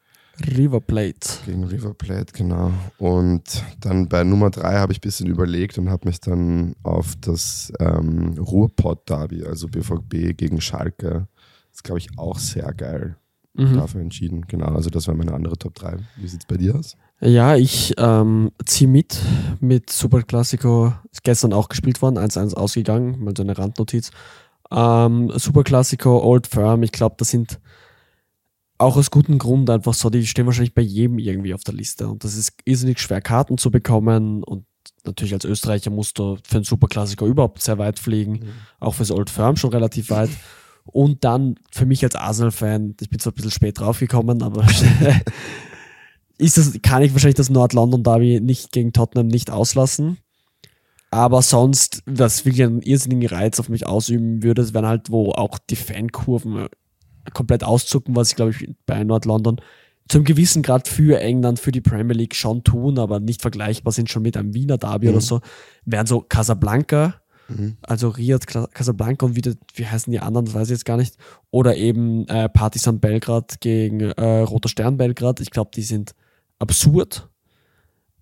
[0.56, 1.28] River Plate.
[1.45, 2.71] gegen River Plate, genau.
[2.97, 7.15] Und dann bei Nummer drei habe ich ein bisschen überlegt und habe mich dann auf
[7.21, 11.28] das ähm, Ruhrpott-Derby, also BVB gegen Schalke,
[11.69, 13.17] das ist, glaube ich, auch sehr geil,
[13.56, 13.73] Mhm.
[13.78, 14.45] dafür entschieden.
[14.47, 15.97] Genau, also das war meine andere Top 3.
[16.17, 16.95] Wie sieht es bei dir aus?
[17.19, 19.17] Ja, ich ähm, ziehe mit
[19.60, 20.93] mit Super Classico.
[21.12, 24.12] Ist gestern auch gespielt worden, 1-1 ausgegangen, mal so eine Randnotiz.
[24.69, 27.60] Ähm, Super Classico, Old Firm, ich glaube, das sind
[28.78, 32.08] auch aus gutem Grund einfach so, die stehen wahrscheinlich bei jedem irgendwie auf der Liste.
[32.08, 34.44] Und das ist irrsinnig schwer, Karten zu bekommen.
[34.44, 34.66] Und
[35.06, 38.48] natürlich als Österreicher musst du für den Super Classico überhaupt sehr weit fliegen.
[38.80, 40.30] Auch fürs Old Firm schon relativ weit.
[40.86, 44.66] Und dann für mich als Arsenal-Fan, ich bin zwar ein bisschen spät draufgekommen, aber
[46.38, 50.18] ist das, kann ich wahrscheinlich das Nord-London-Derby nicht gegen Tottenham nicht auslassen.
[51.10, 55.58] Aber sonst, was wirklich einen irrsinnigen Reiz auf mich ausüben würde, wären halt, wo auch
[55.58, 56.68] die Fankurven
[57.34, 59.60] komplett auszucken, was ich glaube ich bei Nord-London
[60.10, 64.10] zum gewissen Grad für England, für die Premier League schon tun, aber nicht vergleichbar sind
[64.10, 65.12] schon mit einem Wiener Derby Mhm.
[65.13, 65.42] oder so,
[65.84, 67.16] wären so Casablanca,
[67.50, 67.76] Mhm.
[67.82, 71.18] also Riyadh, Casablanca und wie, wie heißen die anderen, das weiß ich jetzt gar nicht.
[71.52, 75.40] Oder eben äh, Partizan Belgrad gegen äh, Roter Stern Belgrad.
[75.42, 76.13] Ich glaube, die sind
[76.60, 77.28] absurd.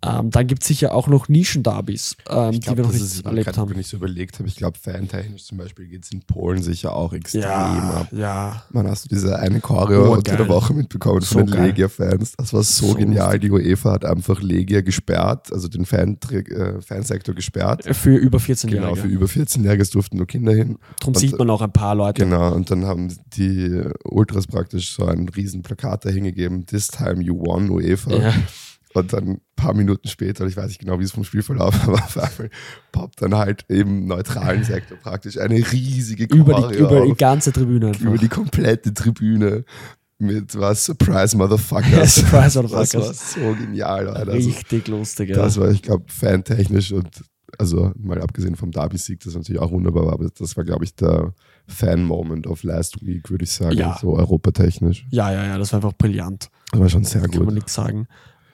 [0.05, 3.25] Ähm, dann gibt es sicher auch noch Nischenderbys, ähm, Ich die wir noch nicht ist,
[3.25, 3.71] erlebt grad, haben.
[3.71, 6.95] wenn ich so überlegt habe, ich glaube, fantechnisch zum Beispiel geht es in Polen sicher
[6.95, 8.07] auch extrem Ja, ab.
[8.11, 8.63] ja.
[8.71, 11.63] Man, hast du diese eine Choreo Oh, unter der Woche mitbekommen So von den.
[11.63, 12.33] Legia-Fans?
[12.37, 13.39] Das war so, So genial.
[13.39, 17.83] Die UEFA hat einfach Legia gesperrt, also den Fan äh, Fansektor gesperrt.
[17.95, 18.81] Für über 14-Jährige.
[18.81, 20.77] Genau, für über 14-Jährige es durften nur Kinder hin.
[20.99, 22.23] Darum Und- sieht man auch ein paar Leute.
[22.23, 27.35] Genau, und dann haben die Ultras praktisch so ein riesen Plakat dahingegeben, This time you
[27.37, 28.13] won UEFA.
[28.15, 28.33] Ja.
[28.95, 32.29] Und dann ein paar Minuten später, ich weiß nicht genau, wie es vom Spielverlauf war,
[32.91, 37.51] poppt dann halt im neutralen Sektor praktisch eine riesige Über, die, Choreo über die ganze
[37.51, 37.87] Tribüne.
[37.87, 38.01] einfach.
[38.01, 39.65] über die komplette Tribüne
[40.17, 42.15] mit was Surprise Motherfuckers.
[42.15, 43.33] Surprise Das war Motherfuckers.
[43.33, 44.07] so genial.
[44.07, 44.31] Alter.
[44.31, 45.35] Also, Richtig lustig, ja.
[45.35, 47.09] das war, ich glaube, fantechnisch und
[47.57, 50.95] also mal abgesehen vom Derby-Sieg, das natürlich auch wunderbar war, aber das war, glaube ich,
[50.95, 51.33] der
[51.67, 53.97] Fan-Moment of last week, würde ich sagen, Ja.
[53.99, 55.05] so europatechnisch.
[55.09, 56.49] ja, ja, ja, das war einfach brillant.
[56.71, 57.53] Das war schon sehr Kann man gut.
[57.55, 58.07] nichts sagen.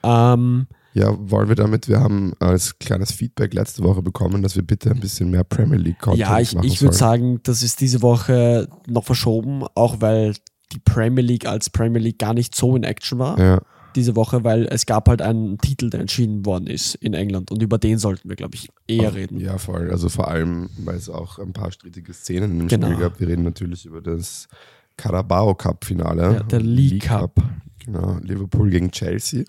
[0.04, 4.62] Ähm, Ja, wollen wir damit, wir haben als kleines Feedback letzte Woche bekommen, dass wir
[4.62, 8.02] bitte ein bisschen mehr Premier League-Content ja, ich, machen ich würde sagen, das ist diese
[8.02, 10.34] Woche noch verschoben, auch weil
[10.72, 13.60] die Premier League als Premier League gar nicht so in Action war Ja,
[13.94, 17.62] diese Woche, weil es gab halt einen Titel, der entschieden worden ist in England und
[17.62, 19.38] über den sollten wir, glaube ich, eher reden.
[19.38, 19.90] ja, voll.
[19.90, 22.86] Also vor allem, weil es auch ein paar strittige Szenen im Genau.
[22.86, 23.20] Spiel gab.
[23.20, 24.48] Wir reden natürlich über das
[24.96, 26.22] Carabao Cup-Finale.
[26.22, 27.42] Ja, der League Cup.
[27.84, 29.44] Genau, Liverpool gegen Chelsea.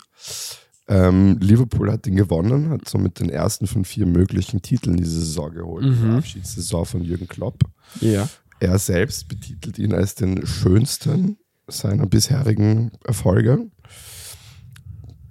[0.86, 5.52] Ähm, Liverpool hat den gewonnen, hat somit den ersten von vier möglichen Titeln diese Saison
[5.52, 5.86] geholt.
[5.86, 6.10] Mhm.
[6.10, 7.60] Die Abschiedssaison von Jürgen Klopp.
[8.00, 8.28] Ja.
[8.60, 13.70] Er selbst betitelt ihn als den schönsten seiner bisherigen Erfolge.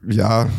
[0.08, 0.50] Ja,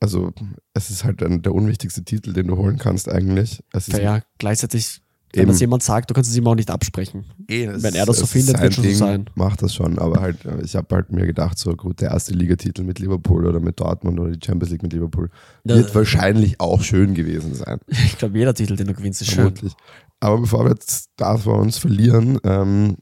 [0.00, 0.32] also
[0.74, 3.62] es ist halt ein, der unwichtigste Titel, den du holen kannst eigentlich.
[3.72, 4.22] Es ist Fair.
[4.38, 5.00] Gleichzeitig,
[5.34, 5.50] wenn Eben.
[5.50, 7.24] das jemand sagt, du kannst es ihm auch nicht absprechen.
[7.48, 9.28] Eh, Wenn er das so findet, wird schon so sein.
[9.34, 12.32] Macht das schon, aber halt, äh, ich habe halt mir gedacht, so gut, der erste
[12.32, 15.30] Ligatitel mit Liverpool oder mit Dortmund oder die Champions League mit Liverpool
[15.64, 17.80] wird äh, wahrscheinlich auch schön gewesen sein.
[17.88, 19.42] Ich glaube, jeder Titel, den du gewinnst, ist schön.
[19.44, 19.72] Vermutlich.
[20.20, 22.96] Aber bevor wir jetzt davor uns verlieren, ähm,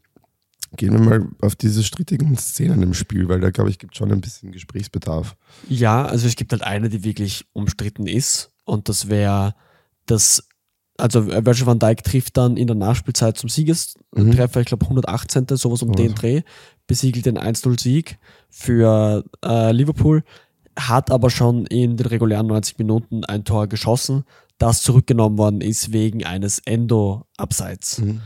[0.77, 4.11] gehen wir mal auf diese strittigen Szenen im Spiel, weil da glaube ich gibt schon
[4.11, 5.37] ein bisschen Gesprächsbedarf.
[5.69, 9.55] Ja, also es gibt halt eine, die wirklich umstritten ist und das wäre
[10.07, 10.49] das
[10.99, 15.47] also äh, Virgil van Dijk trifft dann in der Nachspielzeit zum Siegestreffer, ich glaube 118.
[15.51, 15.95] sowas um Oh.
[15.95, 16.43] den Dreh,
[16.87, 18.19] besiegelt den 1-0-Sieg
[18.51, 20.23] für äh, Liverpool,
[20.79, 24.25] hat aber schon in den regulären 90 Minuten ein Tor geschossen,
[24.59, 27.99] das zurückgenommen worden ist wegen eines Endo-Abseits.
[27.99, 28.21] Mhm.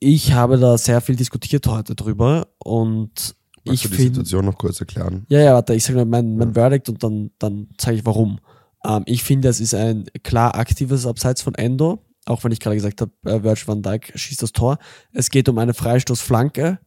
[0.00, 3.34] Ich habe da sehr viel diskutiert heute drüber und
[3.64, 4.10] Magst ich du die finde.
[4.14, 5.26] Situation noch kurz erklären?
[5.28, 8.38] Ja, ja, warte, ich sage mein, mein Verdict und dann, dann zeige ich warum.
[8.84, 12.76] Ähm, ich finde, es ist ein klar aktives Abseits von Endo, auch wenn ich gerade
[12.76, 14.78] gesagt habe, äh, Virgil van Dijk schießt das Tor.
[15.12, 16.78] Es geht um eine Freistoßflanke.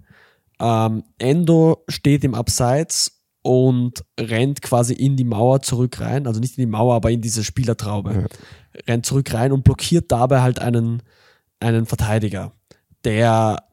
[0.59, 6.57] Ähm, Endo steht im Abseits und rennt quasi in die Mauer zurück rein, also nicht
[6.57, 8.27] in die Mauer, aber in diese Spielertraube.
[8.87, 11.01] Rennt zurück rein und blockiert dabei halt einen,
[11.59, 12.51] einen Verteidiger,
[13.03, 13.63] der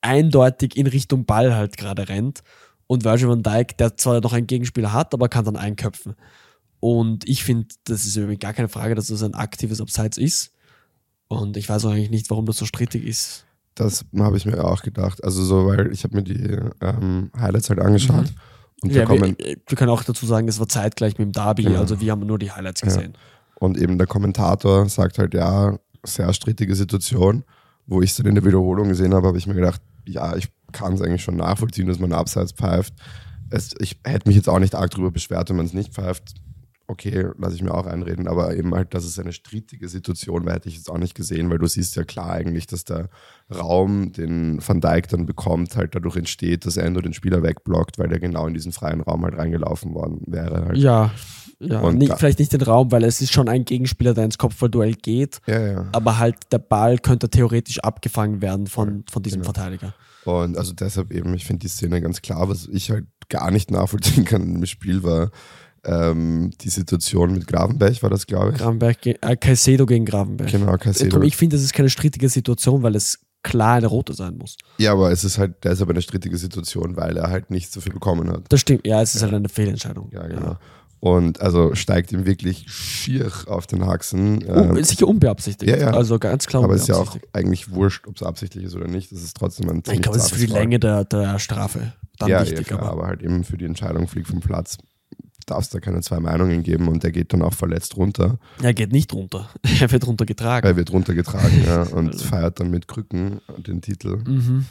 [0.00, 2.42] eindeutig in Richtung Ball halt gerade rennt
[2.86, 6.14] und Virgil van Dijk, der zwar noch einen Gegenspieler hat, aber kann dann einköpfen.
[6.84, 10.52] Und ich finde, das ist irgendwie gar keine Frage, dass das ein aktives Abseits ist.
[11.28, 13.46] Und ich weiß auch eigentlich nicht, warum das so strittig ist.
[13.76, 15.22] Das habe ich mir auch gedacht.
[15.22, 18.32] Also so, weil ich habe mir die ähm, Highlights halt angeschaut.
[18.82, 21.32] Und da Ja, wir, kommen, wir können auch dazu sagen, es war zeitgleich mit dem
[21.32, 21.78] Derby, Genau.
[21.78, 23.12] also wir haben nur die Highlights gesehen.
[23.60, 27.44] Und eben der Kommentator sagt halt, ja, sehr strittige Situation.
[27.86, 30.48] Wo ich es dann in der Wiederholung gesehen habe, habe ich mir gedacht, ja, ich
[30.72, 32.92] kann es eigentlich schon nachvollziehen, dass man abseits pfeift.
[33.50, 36.34] Es, ich hätte mich jetzt auch nicht arg darüber beschwert, wenn man es nicht pfeift.
[36.92, 40.56] Okay, lasse ich mir auch einreden, aber eben halt, dass es eine strittige Situation wäre,
[40.56, 43.08] hätte ich jetzt auch nicht gesehen, weil du siehst ja klar eigentlich, dass der
[43.50, 48.08] Raum, den Van Dijk dann bekommt, halt dadurch entsteht, dass Endo den Spieler wegblockt, weil
[48.08, 50.66] der genau in diesen freien Raum halt reingelaufen worden wäre.
[50.66, 50.76] Halt.
[50.76, 51.12] Ja,
[51.60, 51.90] ja.
[51.92, 55.38] Nicht, vielleicht nicht den Raum, weil es ist schon ein Gegenspieler, der ins Kopfballduell geht,
[55.46, 55.88] ja, ja.
[55.92, 59.54] aber halt der Ball könnte theoretisch abgefangen werden von, von diesem Genau.
[59.54, 59.94] Verteidiger.
[60.26, 63.70] Und also deshalb eben, ich finde die Szene ganz klar, was ich halt gar nicht
[63.70, 65.30] nachvollziehen kann im Spiel war
[65.84, 68.58] ähm, die Situation mit Gravenberg, war das, glaube ich.
[68.58, 70.50] Gravenberg, ge- äh, Caicedo gegen Gravenberg.
[70.50, 71.22] Genau, Caicedo.
[71.22, 74.56] ich finde, das ist keine strittige Situation, weil es klar eine rote sein muss.
[74.78, 78.30] Ja, aber es ist halt deshalb eine strittige Situation, weil er halt nichts dafür bekommen
[78.30, 78.44] hat.
[78.48, 80.10] Das stimmt, ja, es ist halt eine Fehlentscheidung.
[80.12, 80.56] Ja, genau.
[81.00, 84.44] Und also steigt ihm wirklich schier auf den Haxen.
[84.44, 85.68] Um, Ähm, sicher unbeabsichtigt.
[85.68, 85.90] Ja, ja.
[85.90, 88.86] Also ganz klar aber es ist ja auch eigentlich wurscht, ob es absichtlich ist oder
[88.86, 89.10] nicht.
[89.10, 90.52] Das ist trotzdem ein ich glaube, es ist für die.
[90.52, 92.58] Länge der, der Strafe dann ja, wichtig.
[92.70, 94.78] ja, klar, aber aber halt eben für die Entscheidung fliegt vom Platz.
[95.46, 98.38] Darf es da keine zwei Meinungen geben und der geht dann auch verletzt runter.
[98.62, 99.48] er geht nicht runter.
[99.80, 100.68] Er wird runtergetragen.
[100.68, 102.24] Er wird runtergetragen ja, und Also.
[102.24, 104.18] feiert dann mit Krücken den Titel.
[104.26, 104.66] Mhm.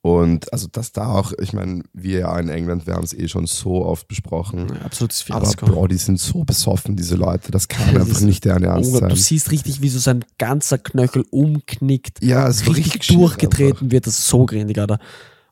[0.00, 3.26] Und also, dass da auch, ich meine, wir ja in England, wir haben es eh
[3.28, 4.68] schon so oft besprochen.
[4.72, 5.66] Ja, absolutes Aber Fiasko.
[5.66, 7.50] Bro, die sind so besoffen, diese Leute.
[7.50, 9.08] Das kann Das einfach nicht deren Ernst sein.
[9.08, 14.06] Du siehst richtig, wie so sein ganzer Knöchel umknickt, Ja, es richtig, richtig durchgetreten wird.
[14.06, 14.98] Das ist so grindig, Alter.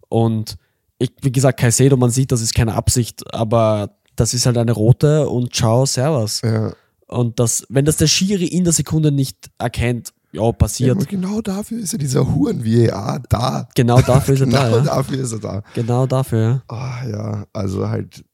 [0.09, 0.57] Und
[0.99, 4.73] ich, wie gesagt, Caicedo, man sieht, das ist keine Absicht, aber das ist halt eine
[4.73, 6.41] rote und ciao, servus.
[6.43, 6.73] Ja,
[7.07, 10.97] Und das, wenn das der Schiri in der Sekunde nicht erkennt, ja, ja, passiert.
[10.97, 13.69] aber genau dafür ist ja dieser Huren-VAR da.
[13.75, 14.83] Genau dafür ist er Genau da, ja.
[14.85, 15.63] dafür ist er da.
[15.75, 16.63] Genau dafür, ja.
[16.69, 18.25] Ah, ja, also halt,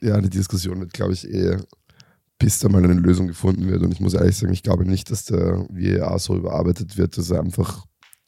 [0.00, 1.56] ja, die Diskussion wird, glaube ich, eh,
[2.38, 3.82] bis da mal eine Lösung gefunden wird.
[3.82, 7.30] Und ich muss ehrlich sagen, ich glaube nicht, dass der VAR so überarbeitet wird, dass
[7.30, 7.84] er einfach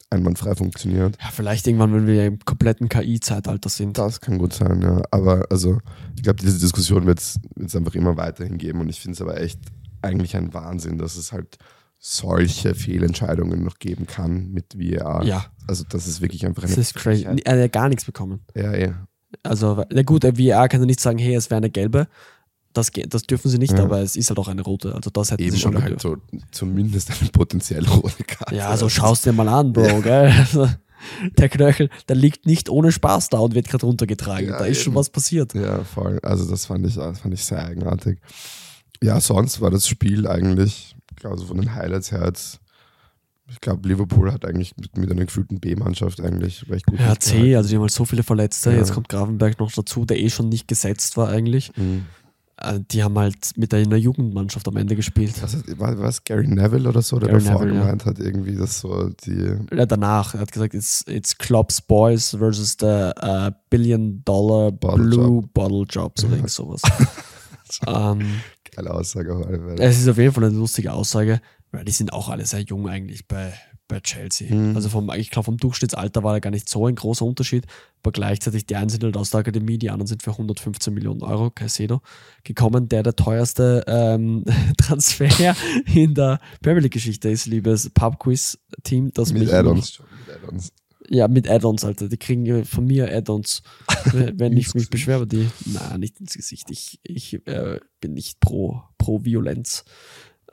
[0.09, 1.17] einwandfrei funktioniert.
[1.21, 3.97] Ja, vielleicht irgendwann, wenn wir im kompletten KI-Zeitalter sind.
[3.97, 5.01] Das kann gut sein, ja.
[5.11, 5.79] Aber also,
[6.15, 7.39] ich glaube, diese Diskussion wird es
[7.75, 8.79] einfach immer weiterhin geben.
[8.81, 9.59] Und ich finde es aber echt
[10.01, 11.57] eigentlich ein Wahnsinn, dass es halt
[11.99, 15.23] solche Fehlentscheidungen noch geben kann mit VAR.
[15.25, 16.69] Ja, Also, das ist wirklich einfach eine.
[16.71, 17.25] das ist crazy.
[17.43, 18.41] Er hat gar nichts bekommen.
[18.55, 19.07] Ja, ja.
[19.43, 22.07] Also, na gut, der VR kann ja nicht sagen, hey, es wäre eine gelbe.
[22.77, 23.83] Das, das dürfen sie nicht, Ja.
[23.83, 24.93] aber es ist halt auch eine rote.
[24.95, 26.17] Also das hätten Eben sie schon oder halt so
[26.51, 28.55] zumindest eine potenziell rote Karte.
[28.55, 30.31] Ja, also schaust dir mal an, Bro, gell?
[30.37, 30.69] Also,
[31.37, 34.49] Der Knöchel, der liegt nicht ohne Spaß da und wird gerade runtergetragen.
[34.49, 34.99] Ja, da ist schon eben.
[34.99, 35.53] was passiert.
[35.53, 36.19] Ja, voll.
[36.23, 38.19] Also das fand ich, das fand ich sehr eigenartig.
[39.03, 42.59] Ja, sonst war das Spiel eigentlich, also von den Highlights her jetzt,
[43.49, 47.17] ich glaube, Liverpool hat eigentlich mit, mit einer gefühlten B-Mannschaft eigentlich recht gut Ja.
[47.17, 48.71] C, also die haben halt so viele Verletzte.
[48.71, 48.77] Ja.
[48.77, 51.71] Jetzt kommt Gravenberg noch dazu, der eh schon nicht gesetzt war eigentlich.
[51.77, 52.05] Mhm.
[52.57, 55.41] Äh, Die haben halt mit einer Jugendmannschaft am Ende gespielt.
[55.41, 57.81] Was, war was Gary Neville oder so, der Gary davor Neville, ja.
[57.83, 59.55] gemeint hat, irgendwie, dass so die.
[59.73, 65.05] Ja, danach, er hat gesagt, it's, it's Klopp's Boys versus the uh, Billion Dollar Bottle
[65.05, 66.81] Blue Bottle Jobs oder irgend sowas.
[67.87, 68.41] ähm,
[68.71, 69.83] Geile Aussage auf alle Fälle.
[69.83, 71.41] es ist auf jeden Fall eine lustige Aussage,
[71.71, 73.53] weil die sind auch alle sehr jung eigentlich bei,
[73.87, 74.53] bei Chelsea.
[74.53, 74.75] Mhm.
[74.75, 77.65] Also vom, ich glaube, vom Durchschnittsalter war da gar nicht so ein großer Unterschied,
[78.03, 81.21] aber gleichzeitig die einen sind halt aus der Akademie, die anderen sind für 115 Millionen
[81.23, 82.01] Euro, Caicedo,
[82.43, 84.45] gekommen, der der teuerste ähm,
[84.77, 85.55] Transfer
[85.93, 90.01] in der Premier League-Geschichte ist, liebes Pub-Quiz-Team, das mit mich Add-ons.
[91.09, 92.09] Ja, mit Add-ons, Alter.
[92.09, 93.61] Die kriegen von mir Add-ons.
[94.11, 95.47] Wenn ich mich beschwere, die.
[95.65, 96.69] Na, nicht ins Gesicht.
[96.69, 99.85] Ich, ich äh, bin nicht pro, pro Violenz.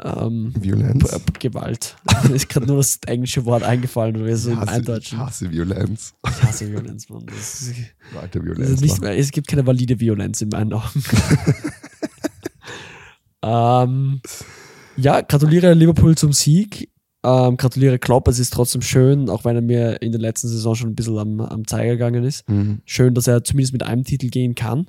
[0.03, 1.09] Ähm, Violenz.
[1.09, 1.97] P- P- Gewalt.
[2.29, 5.19] Mir ist gerade nur das englische Wort eingefallen, weil so im hasse, ich Eindeutschen.
[5.19, 6.15] hasse Violenz.
[6.27, 7.27] Ich hasse Violenz, Mann.
[7.27, 7.71] Das
[8.15, 8.81] Weiter Violenz.
[8.81, 11.03] nicht es gibt keine valide Violenz in meinen Augen.
[13.43, 14.21] ähm,
[14.97, 16.91] ja, gratuliere Liverpool zum Sieg.
[17.25, 20.75] Ähm, gratuliere Klopp, es ist trotzdem schön, auch wenn er mir in der letzten Saison
[20.75, 22.47] schon ein bisschen am, am Zeiger gegangen ist.
[22.51, 22.81] Mhm.
[22.85, 24.87] Schön, dass er zumindest mit einem Titel gehen kann.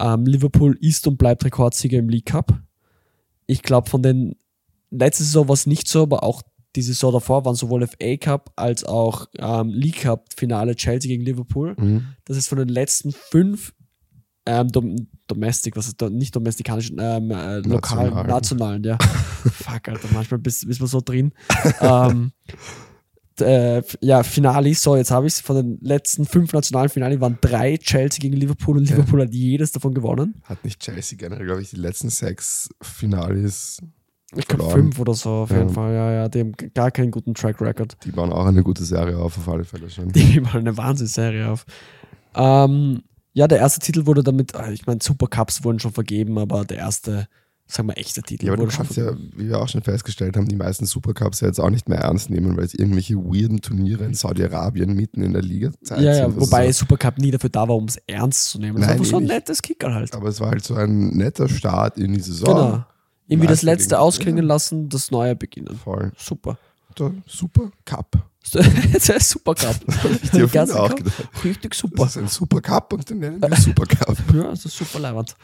[0.00, 2.58] Ähm, Liverpool ist und bleibt Rekordsieger im League Cup.
[3.50, 4.36] Ich glaube, von den
[4.90, 6.42] letzte Saison war es nicht so, aber auch
[6.76, 11.24] die Saison davor waren sowohl FA Cup als auch ähm, League Cup Finale Chelsea gegen
[11.24, 11.74] Liverpool.
[11.76, 12.06] Mhm.
[12.24, 13.72] Das ist von den letzten fünf
[14.46, 18.26] ähm, dom Domestic, was ist da, nicht domestikanischen, ähm, äh, lokalen, Nationalen.
[18.26, 18.98] nationalen, ja.
[19.52, 21.32] Fuck, Alter, manchmal bist, bist man so drin.
[21.80, 22.32] ähm,
[23.40, 25.40] äh, ja, Finale, so, jetzt habe ich es.
[25.40, 28.96] Von den letzten fünf nationalen Finale waren drei Chelsea gegen Liverpool und Ja.
[28.96, 30.34] Liverpool hat jedes davon gewonnen.
[30.44, 33.78] Hat nicht Chelsea generell, glaube ich, die letzten sechs Finales,
[34.36, 35.58] Ich glaube fünf oder so auf Ja.
[35.58, 35.92] jeden Fall.
[35.94, 37.96] Ja, ja, die haben gar keinen guten Track Record.
[38.04, 40.08] die bauen auch eine gute Serie auf, auf alle Fälle schon.
[40.12, 41.64] Die nehmen eine Wahnsinnsserie auf.
[42.34, 46.64] Ähm, ja, der erste Titel wurde damit, äh, ich meine, Supercups wurden schon vergeben, aber
[46.64, 47.26] der erste,
[47.72, 50.48] sagen wir, echte Titel Ja, aber du kannst ja, wie wir auch schon festgestellt haben,
[50.48, 54.04] die meisten Supercups ja jetzt auch nicht mehr ernst nehmen, weil es irgendwelche weirden Turniere
[54.04, 56.24] in Saudi-Arabien mitten in der Liga-Zeit Ja, ja, sind.
[56.24, 58.76] Also wobei so, Supercup nie dafür da war, um es ernst zu nehmen.
[58.76, 60.14] Das Nein, war einfach so ein nettes Kicker halt.
[60.14, 62.46] aber es war halt so ein netter Start in die Saison.
[62.48, 62.84] Genau.
[63.28, 64.54] Irgendwie das letzte ausklingen ja.
[64.54, 65.76] lassen, das neue beginnen.
[65.76, 66.12] Voll.
[66.16, 66.58] Super.
[66.98, 68.29] Der Super Cup.
[68.92, 69.76] Jetzt ist Super Cup.
[70.32, 71.28] Ich auf Ganz auch gedacht.
[71.44, 72.06] Richtig Das super.
[72.06, 74.16] ist ein Super Cup und den nennen wir Super Cup.
[74.34, 75.34] Ja, das ist super leibend.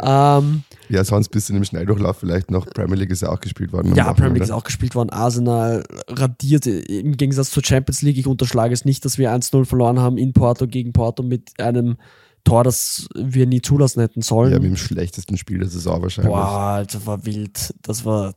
[0.00, 2.66] ähm, Ja, sonst bist du im Schnelldurchlauf vielleicht noch.
[2.66, 3.94] Premier League ist ja auch gespielt worden.
[3.94, 5.10] Ja, Premier League ist auch gespielt worden.
[5.10, 8.18] Arsenal radiert im Gegensatz zur Champions League.
[8.18, 11.96] Ich unterschlage es nicht, dass wir 1-0 verloren haben in Porto gegen Porto mit einem
[12.44, 14.52] Tor, das wir nie zulassen hätten sollen.
[14.52, 16.32] Ja, mit dem schlechtesten Spiel der Saison wahrscheinlich.
[16.34, 17.72] Boah, das war wild.
[17.80, 18.34] Das war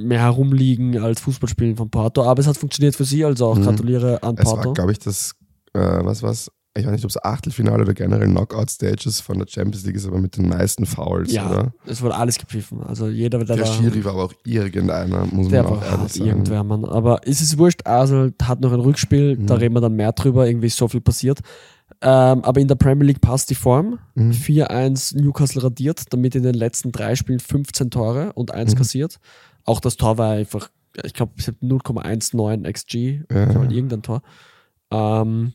[0.00, 2.22] mehr herumliegen als Fußballspielen von Porto.
[2.24, 3.62] Aber es hat funktioniert für sie, also auch Mhm.
[3.62, 4.72] gratuliere an Es war, Porto.
[4.74, 5.34] glaube ich, das,
[5.74, 6.50] äh, was war's?
[6.74, 10.18] Ich weiß nicht, ob es Achtelfinale oder generell Knockout-Stages von der Champions League ist, aber
[10.18, 11.72] mit den meisten Fouls, Ja, oder?
[11.84, 12.82] es wurde alles gepfiffen.
[12.82, 15.98] Also jeder, der, Der da, Schiri war aber auch irgendeiner, muss der man auch war
[15.98, 16.26] ehrlich sagen.
[16.30, 16.86] irgendwer, Mann.
[16.86, 19.60] Aber es ist wurscht, Arsenal hat noch ein Rückspiel, da Mhm.
[19.60, 21.40] reden wir dann mehr drüber, irgendwie ist so viel passiert.
[22.00, 23.98] Ähm, aber in der Premier League passt die Form.
[24.14, 24.32] Mhm.
[24.32, 28.78] 4-1 Newcastle radiert, damit in den letzten drei Spielen 15 Tore und 1 Mhm.
[28.78, 29.18] kassiert.
[29.64, 30.70] Auch das Tor war einfach,
[31.04, 33.62] ich glaube, es hat 0,19 XG, Ja.
[33.70, 34.22] irgendein Tor.
[34.90, 35.52] Ähm,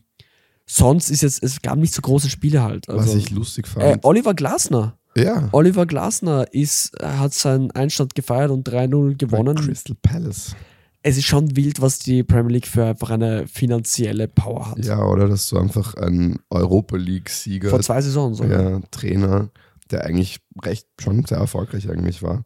[0.66, 2.88] sonst ist jetzt, es gab nicht so große Spiele halt.
[2.88, 3.84] Also, Was ich lustig fand.
[3.84, 4.98] äh, Oliver Glasner.
[5.16, 9.56] ja, Oliver Glasner ist, hat seinen Einstand gefeiert und 3-0 bei gewonnen.
[9.56, 10.54] Crystal Palace.
[11.02, 14.84] Es ist schon wild, was die Premier League für einfach eine finanzielle Power hat.
[14.84, 18.38] Ja, oder dass du einfach ein Europa League-Sieger, Vor zwei Saisons.
[18.38, 18.70] sogar.
[18.70, 19.48] ja, Trainer,
[19.92, 22.44] der eigentlich recht schon sehr erfolgreich eigentlich war.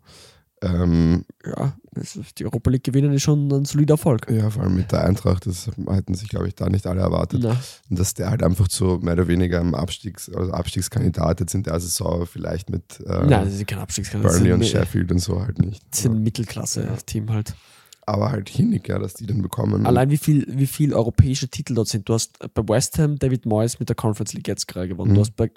[0.63, 4.31] Ähm, Ja, ist- die Europa League gewinnen ist schon ein solider Erfolg.
[4.31, 7.41] ja, vor allem mit der Eintracht, das hätten sich, glaube ich, da nicht alle erwartet.
[7.43, 7.57] Na,
[7.91, 11.63] Und dass der halt einfach so mehr oder weniger im Abstiegs-, also Abstiegskandidat jetzt in
[11.65, 14.35] der Saison vielleicht mit äh, Nein, das ist kein Abstiegskandidat.
[14.37, 15.83] Burnley und Sheffield und so halt nicht.
[15.91, 17.55] das sind ein Mittelklasse-Team halt.
[18.05, 19.87] Aber halt hinnig, ja, dass die dann bekommen.
[19.87, 22.09] Allein wie viel, wie viel europäische Titel dort sind.
[22.09, 25.13] Du hast bei West Ham David Moyes mit der Conference League jetzt gerade gewonnen.
[25.13, 25.15] Mhm.
[25.15, 25.51] Du hast bei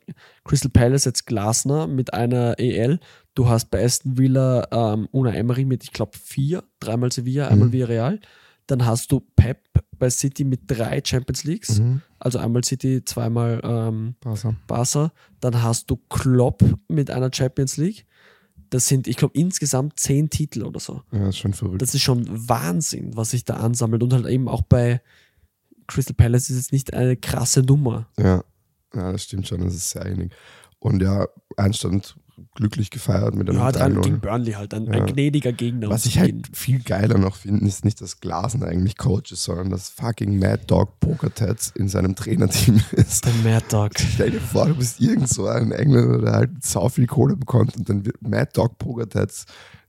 [0.43, 2.99] Crystal Palace jetzt Glasner mit einer EL.
[3.33, 7.69] Du hast bei Aston Villa ähm, Una Emery mit, ich glaube, vier, dreimal Sevilla, einmal
[7.69, 7.73] Mhm.
[7.73, 8.19] Villarreal.
[8.67, 9.59] Dann hast du Pep
[9.97, 11.79] bei City mit drei Champions Leagues.
[11.79, 12.01] Mhm.
[12.19, 14.55] Also einmal City, zweimal ähm, Barca.
[14.67, 15.11] Barca.
[15.39, 18.05] Dann hast du Klopp mit einer Champions League.
[18.69, 21.01] Das sind, ich glaube, insgesamt zehn Titel oder so.
[21.11, 21.81] Ja, ist schon verrückt.
[21.81, 24.03] Das ist schon Wahnsinn, was sich da ansammelt.
[24.03, 25.01] Und halt eben auch bei
[25.87, 28.09] Crystal Palace ist es nicht eine krasse Nummer.
[28.17, 28.43] Ja.
[28.93, 30.33] ja, das stimmt schon, das ist sehr einig.
[30.79, 32.15] Und ja, Einstand
[32.55, 34.01] glücklich gefeiert mit einem Ja, 3-0.
[34.01, 34.93] gegen Burnley halt, ein, Ja.
[34.93, 35.89] ein gnädiger Gegner.
[35.89, 39.69] Was ich halt viel geiler noch finde, ist nicht, dass Glasen eigentlich Coach ist, sondern
[39.69, 43.25] dass fucking Mad Dog Pokertats in seinem Trainerteam ist.
[43.25, 43.91] Der Mad Dog.
[43.97, 47.75] Stell dir vor, du bist irgend so ein Engländer, der halt sau viel Kohle bekommt
[47.77, 49.45] und dann wird Mad Dog Pokertats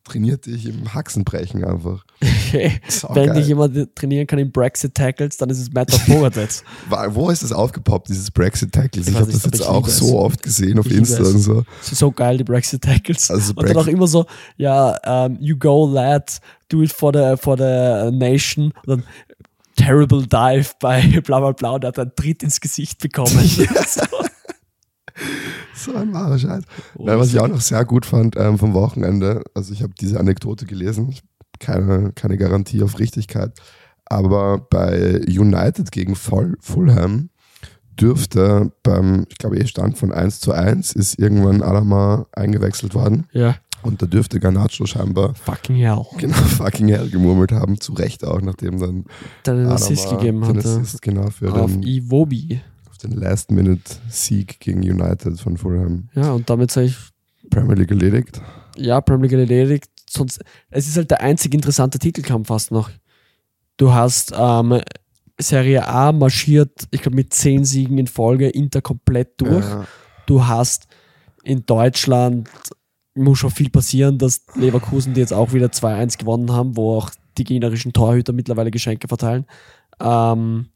[0.08, 2.04] trainiert dich im Haxenbrechen einfach.
[2.48, 2.80] Okay.
[3.12, 5.68] Wenn dich jemand trainieren kann in Brexit Tackles, dann ist es
[6.06, 6.62] Pogatetz.
[6.88, 9.08] War- Wo ist das aufgepoppt, dieses Brexit Tackles?
[9.08, 9.98] Ich Ich, habe das jetzt auch liebe es.
[9.98, 11.64] so oft gesehen auf Ich Insta und so.
[11.82, 13.30] So geil, die Brexit Tackles.
[13.32, 14.26] Also und dann auch Brexit- immer so,
[14.56, 16.38] ja, um, you go lad,
[16.68, 18.66] do it for the, for the nation.
[18.86, 19.02] Und dann
[19.74, 23.36] terrible dive bei bla bla bla und hat einen Tritt ins Gesicht bekommen.
[23.88, 24.00] so.
[25.76, 26.64] So ein wahrer Scheiß.
[26.98, 30.18] Nein, was ich auch noch sehr gut fand ähm, vom Wochenende, also ich habe diese
[30.18, 31.14] Anekdote gelesen,
[31.60, 33.52] keine, keine Garantie auf Richtigkeit,
[34.06, 37.30] aber bei United gegen Ful Fulham
[38.00, 43.26] dürfte beim, ich glaube, eh Stand von 1 zu 1 ist irgendwann Alama eingewechselt worden
[43.32, 43.56] Ja.
[43.82, 46.02] Und da dürfte Garnacho scheinbar Fucking hell.
[46.18, 49.04] genau fucking hell gemurmelt haben, zu Recht auch, nachdem dann
[49.44, 50.58] Dann einen Adama Assist gegeben hatte.
[50.58, 52.60] Assist, genau, für Auf den, Iwobi.
[52.96, 56.08] Auf den Last-Minute-Sieg gegen United von Fulham.
[56.14, 56.96] Ja, und damit sage ich,
[57.50, 58.40] Premier League erledigt.
[58.76, 59.90] ja, Premier League erledigt.
[60.08, 60.40] Sonst,
[60.70, 62.90] es ist halt der einzig interessante Titelkampf fast noch.
[63.76, 64.80] Du hast ähm,
[65.38, 69.64] Serie A marschiert, ich glaube, mit zehn Siegen in Folge, Inter komplett durch.
[69.64, 69.86] Ja,
[70.26, 70.88] Du hast
[71.44, 72.48] in Deutschland,
[73.14, 77.10] muss schon viel passieren, dass Leverkusen, die jetzt auch wieder 2-1 gewonnen haben, wo auch
[77.38, 79.44] die gegnerischen Torhüter mittlerweile Geschenke verteilen.
[80.00, 80.66] Ähm,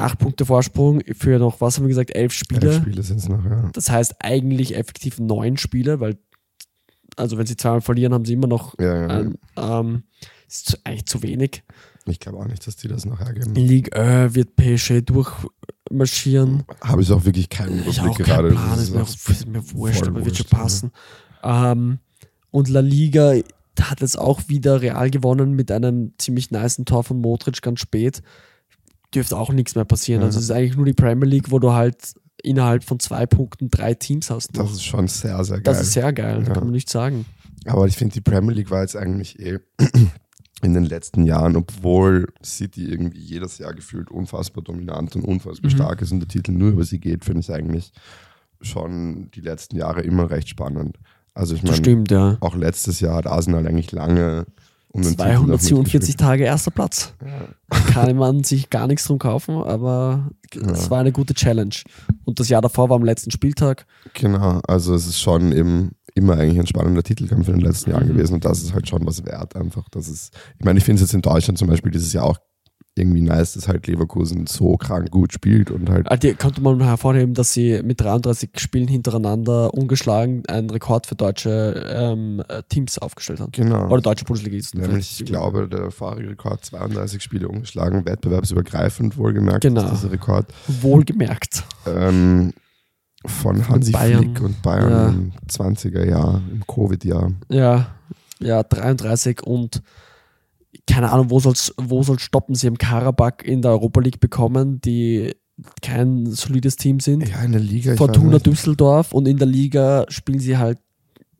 [0.00, 2.68] acht Punkte Vorsprung für noch, was haben wir gesagt, elf Spiele.
[2.72, 3.70] elf Spiele sind es noch, ja.
[3.72, 6.18] Das heißt eigentlich effektiv neun Spiele, weil,
[7.16, 9.06] also wenn sie zweimal verlieren, haben sie immer noch Ja, ja.
[9.08, 10.02] ein, ähm,
[10.48, 11.62] ist zu, eigentlich zu wenig.
[12.06, 13.54] Ich glaube auch nicht, dass die das noch hergeben.
[13.54, 16.64] Ligue 1 wird PSG durchmarschieren.
[16.80, 18.48] Habe ich auch wirklich keinen Ich Überblick auch gerade.
[18.48, 20.58] keinen Plan, Das ist mir, auch ist mir wurscht, aber wird schon wurscht, ja.
[20.58, 20.90] passen.
[21.42, 21.98] Ähm,
[22.50, 23.34] und La Liga
[23.80, 28.22] hat jetzt auch wieder Real gewonnen mit einem ziemlich niceen Tor von Modric ganz spät.
[29.14, 30.20] Dürfte auch nichts mehr passieren.
[30.22, 30.26] Ja.
[30.26, 33.68] Also es ist eigentlich nur die Premier League, wo du halt innerhalb von zwei Punkten
[33.70, 34.56] drei Teams hast.
[34.56, 35.62] Das ist schon sehr, sehr geil.
[35.64, 36.52] Das ist sehr geil, Ja.
[36.54, 37.26] kann man nicht sagen.
[37.66, 39.58] Aber ich finde, die Premier League war jetzt eigentlich eh
[40.62, 45.74] in den letzten Jahren, obwohl City irgendwie jedes Jahr gefühlt unfassbar dominant und unfassbar Mhm.
[45.74, 47.92] stark ist und der Titel nur über sie geht, finde ich eigentlich
[48.62, 50.98] schon die letzten Jahre immer recht spannend.
[51.34, 52.36] Also ich meine, ja.
[52.40, 54.46] auch letztes Jahr hat Arsenal eigentlich lange
[54.92, 56.18] um den Titel noch 247 mitgespielt.
[56.20, 57.14] Tage erster Platz.
[57.92, 60.90] Kann man sich gar nichts drum kaufen, aber es Ja.
[60.90, 61.74] war eine gute Challenge.
[62.24, 63.86] Und das Jahr davor war am letzten Spieltag.
[64.14, 68.08] Genau, also es ist schon eben immer eigentlich ein spannender Titelkampf in den letzten Jahren
[68.08, 68.14] Mhm.
[68.14, 69.88] gewesen und das ist halt schon was wert einfach.
[69.90, 72.38] Das ist, ich meine, ich finde es jetzt in Deutschland zum Beispiel dieses Jahr auch
[73.00, 77.34] irgendwie nice, dass halt Leverkusen so krank gut spielt und halt, Die konnte man hervorheben,
[77.34, 83.40] dass sie mit 33 Spielen hintereinander ungeschlagen einen Rekord für deutsche ähm, äh, Teams aufgestellt
[83.40, 83.52] haben.
[83.52, 83.88] genau.
[83.88, 84.80] Oder deutsche Bundesligisten.
[84.80, 89.82] Nämlich, ich glaube, der vorherige Rekord 32 Spiele ungeschlagen, wettbewerbsübergreifend wohlgemerkt, Genau.
[89.84, 90.46] ist dieser Rekord.
[90.68, 91.64] Wohlgemerkt.
[91.86, 92.52] Ähm,
[93.26, 94.22] von Hansi Bayern.
[94.34, 95.08] Flick und Bayern Ja.
[95.08, 97.32] im 20er Jahr, im Covid-Jahr.
[97.50, 97.88] Ja,
[98.38, 99.82] ja, 33 und
[100.86, 102.54] keine Ahnung, wo soll's, wo soll's stoppen?
[102.54, 105.34] Sie haben Karabakh in der Europa League bekommen, die
[105.82, 107.28] kein solides Team sind.
[107.28, 107.96] Ja, in der Liga.
[107.96, 108.38] Fortuna.
[108.38, 110.78] Düsseldorf und in der Liga spielen sie halt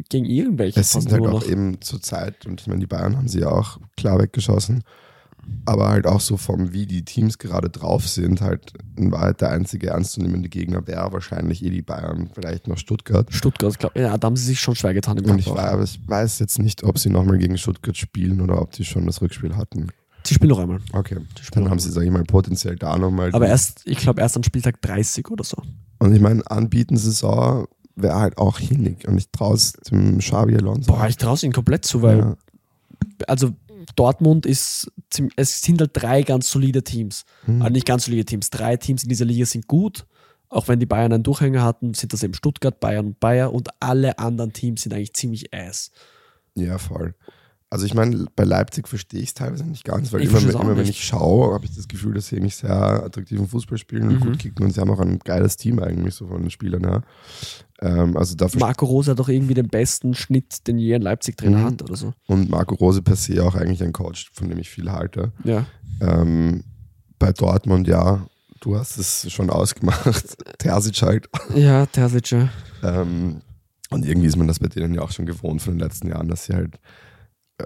[0.09, 0.81] gegen irgendwelche.
[0.81, 1.49] Es sind halt auch noch.
[1.49, 4.83] eben zur Zeit, und ich meine, die Bayern haben sie ja auch klar weggeschossen,
[5.67, 9.51] aber halt auch so vom, wie die Teams gerade drauf sind, halt in Wahrheit der
[9.51, 13.33] einzige ernstzunehmende Gegner wäre wahrscheinlich eh die Bayern, vielleicht noch Stuttgart.
[13.33, 15.83] Stuttgart, glaub, ja, da haben sie sich schon schwer getan im Und ich, weiß, aber
[15.83, 19.21] ich weiß jetzt nicht, ob sie nochmal gegen Stuttgart spielen oder ob die schon das
[19.23, 19.89] Rückspiel hatten.
[20.25, 20.81] Sie spielen noch einmal.
[20.93, 21.17] Okay,
[21.53, 23.31] dann haben sie, sag ich mal, potenziell da nochmal.
[23.33, 25.57] Aber erst, ich glaube, erst an Spieltag 30 oder so.
[25.99, 27.67] Und ich meine, anbieten Saison
[27.97, 30.93] wäre halt auch hinig und ich traue es dem Xavi Alonso.
[30.93, 32.37] Boah, ich traue es ihnen komplett zu, weil, ja.
[33.27, 33.53] also
[33.97, 34.91] Dortmund ist,
[35.37, 37.25] es sind halt drei ganz solide Teams.
[37.45, 37.63] Hm.
[37.63, 38.51] Also nicht ganz solide Teams.
[38.51, 40.07] Drei Teams in dieser Liga sind gut.
[40.49, 43.69] Auch wenn die Bayern einen Durchhänger hatten, sind das eben Stuttgart, Bayern und Bayer und
[43.79, 45.93] alle anderen Teams sind eigentlich ziemlich ass.
[46.57, 47.15] Ja, voll.
[47.73, 50.77] Also ich meine, bei Leipzig verstehe ich es teilweise nicht ganz, weil Ich immer, immer
[50.77, 54.15] wenn ich schaue, habe ich das Gefühl, dass sie eigentlich sehr attraktiven Fußball spielen und
[54.15, 54.21] Mhm.
[54.21, 57.03] gut kicken und sie haben auch ein geiles Team eigentlich so von den Spielern her.
[57.81, 61.53] Ähm, also Marco Rose hat doch irgendwie den besten Schnitt, den je ein Leipzig drin
[61.61, 61.65] Mhm.
[61.65, 62.13] hat oder so.
[62.27, 65.31] und Marco Rose per se auch eigentlich ein Coach, von dem ich viel halte.
[65.45, 65.65] Ja.
[66.01, 66.65] Ähm,
[67.21, 68.27] bei Dortmund, ja,
[68.61, 70.37] du hast es schon ausgemacht.
[70.59, 71.29] Terzic halt.
[71.55, 72.49] Ja, Terzic, ja.
[72.83, 73.43] Ähm,
[73.91, 76.27] und irgendwie ist man das bei denen ja auch schon gewohnt von den letzten Jahren,
[76.29, 76.81] dass sie halt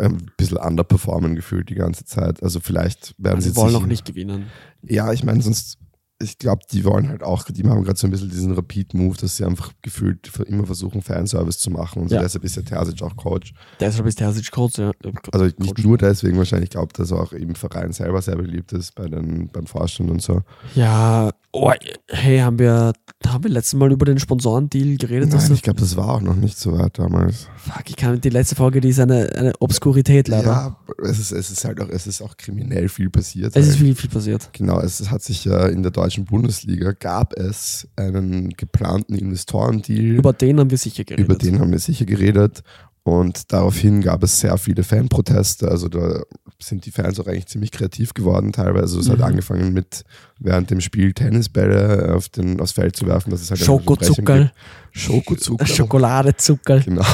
[0.01, 2.43] ein bisschen underperformen gefühlt die ganze Zeit.
[2.43, 4.47] Also vielleicht werden sie Sie wollen noch nicht gewinnen.
[4.83, 5.79] Ja, ich meine, sonst,
[6.23, 9.37] ich glaube, die wollen halt auch, die haben gerade so ein bisschen diesen Repeat-Move, dass
[9.37, 12.03] sie einfach gefühlt immer versuchen, Fanservice zu machen.
[12.03, 12.23] Und so Ja.
[12.23, 13.53] deshalb ist ja Terzic auch Coach.
[13.81, 14.93] Deshalb ist Terzic Coach, ja.
[15.33, 15.85] Also nicht Coach.
[15.85, 19.09] nur deswegen wahrscheinlich, ich glaube, dass er auch im Verein selber sehr beliebt ist bei
[19.09, 20.43] den, beim Vorstand und so.
[20.75, 21.73] Ja, oh,
[22.09, 22.93] hey, haben wir,
[23.27, 25.33] haben wir letztes Mal über den Sponsorendeal geredet?
[25.33, 27.49] Nein, ich glaube, das war auch noch nicht so weit damals.
[27.57, 30.47] Fuck, ich kann, die letzte Folge, die ist eine, eine Obskurität leider.
[30.47, 33.57] Ja, es ist, es ist halt auch, es ist auch kriminell viel passiert.
[33.57, 33.85] es ist halt.
[33.85, 34.51] viel, viel passiert.
[34.53, 40.17] Genau, es hat sich ja in der deutschen Bundesliga gab es einen geplanten Investorendeal.
[40.17, 41.25] Über den haben wir sicher geredet.
[41.25, 42.63] Über den haben wir sicher geredet.
[43.05, 45.69] Und daraufhin gab es sehr viele Fanproteste.
[45.69, 46.23] Also da
[46.59, 48.99] sind die Fans auch eigentlich ziemlich kreativ geworden teilweise.
[48.99, 49.25] Es hat Mhm.
[49.25, 50.05] angefangen mit
[50.39, 54.53] während dem Spiel Tennisbälle auf den, aufs Feld zu werfen, halt Unterbrechung Schokozuckerl.
[54.91, 55.67] Schokozucker.
[55.67, 56.83] Schokoladezuckerl.
[56.83, 57.05] Genau.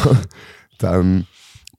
[0.79, 1.27] Dann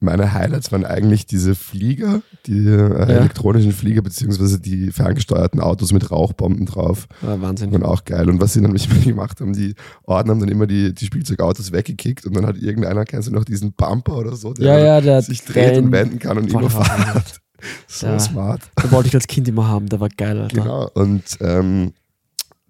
[0.02, 6.10] meine Highlights waren eigentlich diese Flieger, die äh, elektronischen Flieger, beziehungsweise die ferngesteuerten Autos mit
[6.10, 7.06] Rauchbomben drauf.
[7.22, 7.70] Ja, Wahnsinn.
[7.70, 8.28] Und auch geil.
[8.28, 9.74] Und was sie dann nämlich gemacht haben, die
[10.04, 13.44] Orden haben dann immer die, die Spielzeugautos weggekickt und dann hat irgendeiner, kennst du noch
[13.44, 16.68] diesen Bumper oder so, der Ja, ja, der sich dreht und wenden kann und immer
[16.70, 17.40] fährt.
[17.86, 18.18] So Ja.
[18.18, 18.60] smart.
[18.82, 20.56] Den wollte ich als Kind immer haben, der war geil, Alter.
[20.62, 20.90] Genau.
[20.94, 21.92] Und ähm,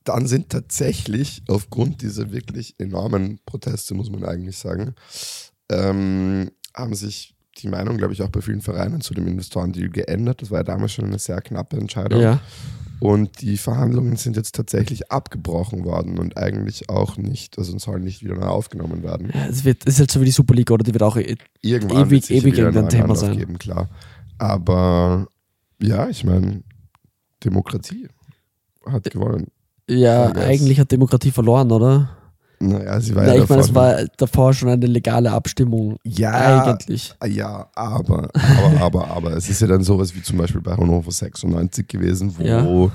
[0.05, 4.95] dann sind tatsächlich aufgrund dieser wirklich enormen Proteste, muss man eigentlich sagen,
[5.71, 10.41] ähm, haben sich die Meinung, glaube ich, auch bei vielen Vereinen zu dem Investorendeal geändert.
[10.43, 12.21] Das war ja damals schon eine sehr knappe Entscheidung.
[12.21, 12.41] Ja.
[12.99, 18.23] Und die Verhandlungen sind jetzt tatsächlich abgebrochen worden und eigentlich auch nicht, also sollen nicht
[18.23, 19.31] wieder neu aufgenommen werden.
[19.35, 20.85] Ja, Es wird, es ist halt so wie die Superliga, oder?
[20.85, 21.17] Die wird auch
[21.61, 23.37] Irgendwann Ewig- ewig irgendein Thema sein.
[23.37, 23.89] Geben, klar.
[24.39, 25.27] Aber
[25.81, 26.63] ja, ich meine,
[27.45, 28.09] Demokratie
[28.87, 29.49] hat gewonnen.
[29.91, 32.17] Ja, eigentlich hat Demokratie verloren, oder?
[32.69, 35.97] Naja, sie war Ja, ja ich meine, es war davor schon eine legale Abstimmung.
[36.05, 37.15] Ja, Eigentlich.
[37.27, 39.37] Ja, aber, aber, aber, aber.
[39.37, 42.91] Es ist ja dann sowas wie zum Beispiel bei Hannover 96 gewesen, wo Ja.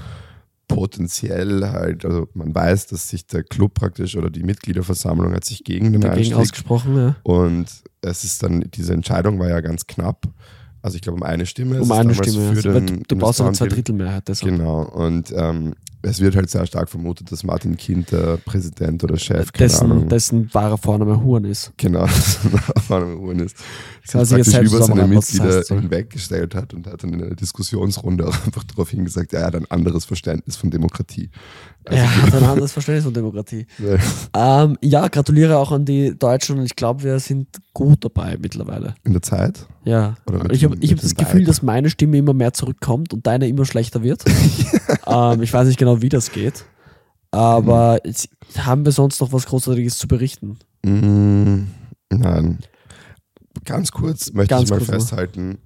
[0.68, 5.64] potenziell halt, also man weiß, dass sich der Club praktisch oder die Mitgliederversammlung hat sich
[5.64, 7.16] gegen den Dagegen Einstieg ausgesprochen, ja.
[7.24, 7.68] und
[8.02, 10.28] es ist dann, diese Entscheidung war ja ganz knapp.
[10.82, 11.78] Also ich glaube um eine Stimme.
[11.78, 12.54] ist Um eine Stimme.
[12.56, 13.56] Für Also, den du, du brauchst eine Investorendeal.
[13.56, 14.28] Zweidrittelmehrheit.
[14.28, 14.56] Deshalb.
[14.58, 14.82] Genau.
[14.84, 15.74] Und ähm,
[16.10, 20.54] es wird halt sehr stark vermutet, dass Martin Kind der Präsident oder Chef, Dessen, dessen
[20.54, 21.74] wahrer Vorname Huren ist.
[21.78, 22.06] Genau,
[22.76, 23.58] das war eine Uhren ist.
[24.10, 27.04] Kann Sich sich jetzt praktisch über seine was das Mitglieder heißt, hinweggestellt hat und hat
[27.04, 30.72] dann in einer Diskussionsrunde auch einfach darauf hingesagt, ja, er hat ein anderes Verständnis von
[30.72, 31.30] Demokratie.
[31.90, 33.66] Also, Er hat ein anderes Verständnis von Demokratie.
[33.80, 38.38] ja, Ähm, ja, gratuliere auch an die Deutschen und ich glaube, wir sind gut dabei
[38.40, 38.96] mittlerweile.
[39.04, 39.66] in der Zeit.
[39.86, 40.16] Ja,
[40.52, 44.04] ich habe hab das Gefühl, dass meine Stimme immer mehr zurückkommt und deine immer schlechter
[44.04, 44.24] wird.
[45.08, 46.66] ähm, ich weiß nicht genau, wie das geht.
[47.32, 50.58] Aber jetzt haben wir sonst noch was Großartiges zu berichten?
[50.84, 51.68] Mm,
[52.10, 52.60] nein.
[53.66, 55.58] Ganz kurz möchte Ganz ich mal festhalten,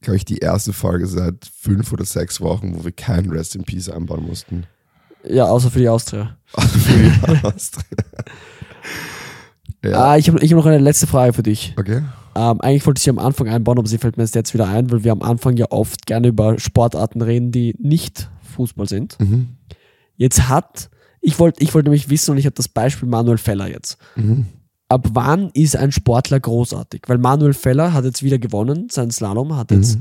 [0.00, 3.64] glaube ich, die erste Folge seit fünf oder sechs Wochen, wo wir kein Rest in
[3.64, 4.64] Peace einbauen mussten.
[5.28, 6.36] Ja, außer für die Austria.
[6.46, 7.84] Für die Austria.
[9.84, 11.74] ja, Ah, ich habe ich hab noch eine letzte Frage für dich.
[11.78, 12.02] okay.
[12.34, 14.68] Ähm, eigentlich wollte ich sie am Anfang einbauen, aber sie fällt mir erst jetzt wieder
[14.68, 19.18] ein, weil wir am Anfang ja oft gerne über Sportarten reden, die nicht Fußball sind.
[19.18, 19.56] Mhm.
[20.16, 20.90] Jetzt hat,
[21.22, 23.96] ich wollte ich wollte nämlich wissen und ich habe das Beispiel Manuel Feller jetzt.
[24.16, 24.44] Mhm.
[24.90, 27.04] Ab wann ist ein Sportler großartig?
[27.06, 29.98] Weil Manuel Feller hat jetzt wieder gewonnen, sein Slalom, hat jetzt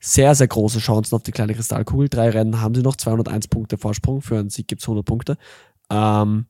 [0.00, 2.08] sehr, sehr große Chancen auf die kleine Kristallkugel.
[2.08, 5.36] Drei Rennen haben sie noch, 201 Punkte Vorsprung, für einen Sieg gibt es 100 Punkte.
[5.90, 6.46] Ähm,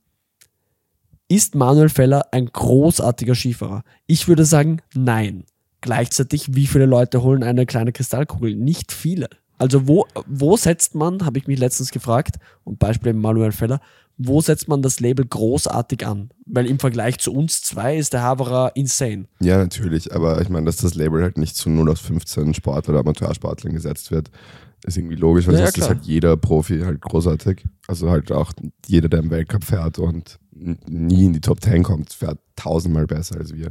[1.28, 3.82] ist Manuel Feller ein großartiger Skifahrer?
[4.06, 5.44] Ich würde sagen, nein.
[5.80, 8.54] Gleichzeitig, wie viele Leute holen eine kleine Kristallkugel?
[8.56, 9.28] Nicht viele.
[9.58, 13.80] Also wo, wo setzt man, habe ich mich letztens gefragt, und Beispiel Manuel Feller,
[14.18, 16.30] wo setzt man das Label großartig an?
[16.44, 19.26] Weil im Vergleich zu uns zwei ist der Haverer insane.
[19.40, 22.88] Ja, natürlich, aber ich meine, dass das Label halt nicht zu 0 aus 15 Sport-
[22.88, 24.30] oder Amateursportlern gesetzt wird,
[24.84, 25.88] ist irgendwie logisch, weil Ja, sonst ist klar.
[25.90, 27.64] halt jeder Profi halt großartig.
[27.86, 28.52] Also halt auch
[28.86, 33.36] jeder, der im Weltcup fährt und nie in die Top 10 kommt, fährt tausendmal besser
[33.38, 33.70] als wir.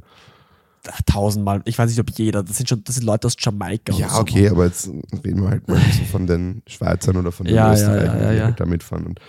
[1.05, 3.93] Tausendmal, ich weiß nicht, ob jeder, das sind schon, das sind Leute aus Jamaika.
[3.93, 4.19] Ja, so.
[4.19, 4.89] okay, aber jetzt
[5.23, 8.33] reden wir halt mal so von den Schweizern oder von den Ja, Österreichern, ja, ja,
[8.33, 9.05] die halt da mitfahren.
[9.05, 9.19] Und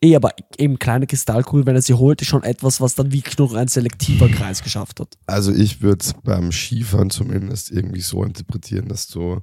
[0.00, 3.36] Eh, aber eben kleine Kristallkugel, wenn er sie holt, ist schon etwas, was dann wirklich
[3.38, 5.18] nur ein selektiver Kreis geschafft hat.
[5.26, 9.40] Also ich würde es beim Skifahren zumindest irgendwie so interpretieren, dass du,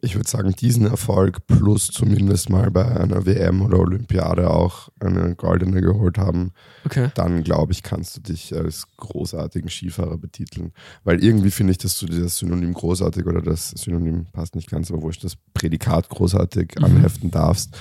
[0.00, 5.34] ich würde sagen, diesen Erfolg plus zumindest mal bei einer WM oder Olympiade auch eine
[5.34, 6.52] goldene geholt haben,
[6.84, 7.10] Okay.
[7.14, 10.72] dann glaube ich, kannst du dich als großartigen Skifahrer betiteln.
[11.04, 14.70] Weil irgendwie finde ich, dass du dir das Synonym großartig oder das Synonym passt nicht
[14.70, 16.84] ganz, aber wo ich das Prädikat großartig Mhm.
[16.84, 17.76] anheften darfst,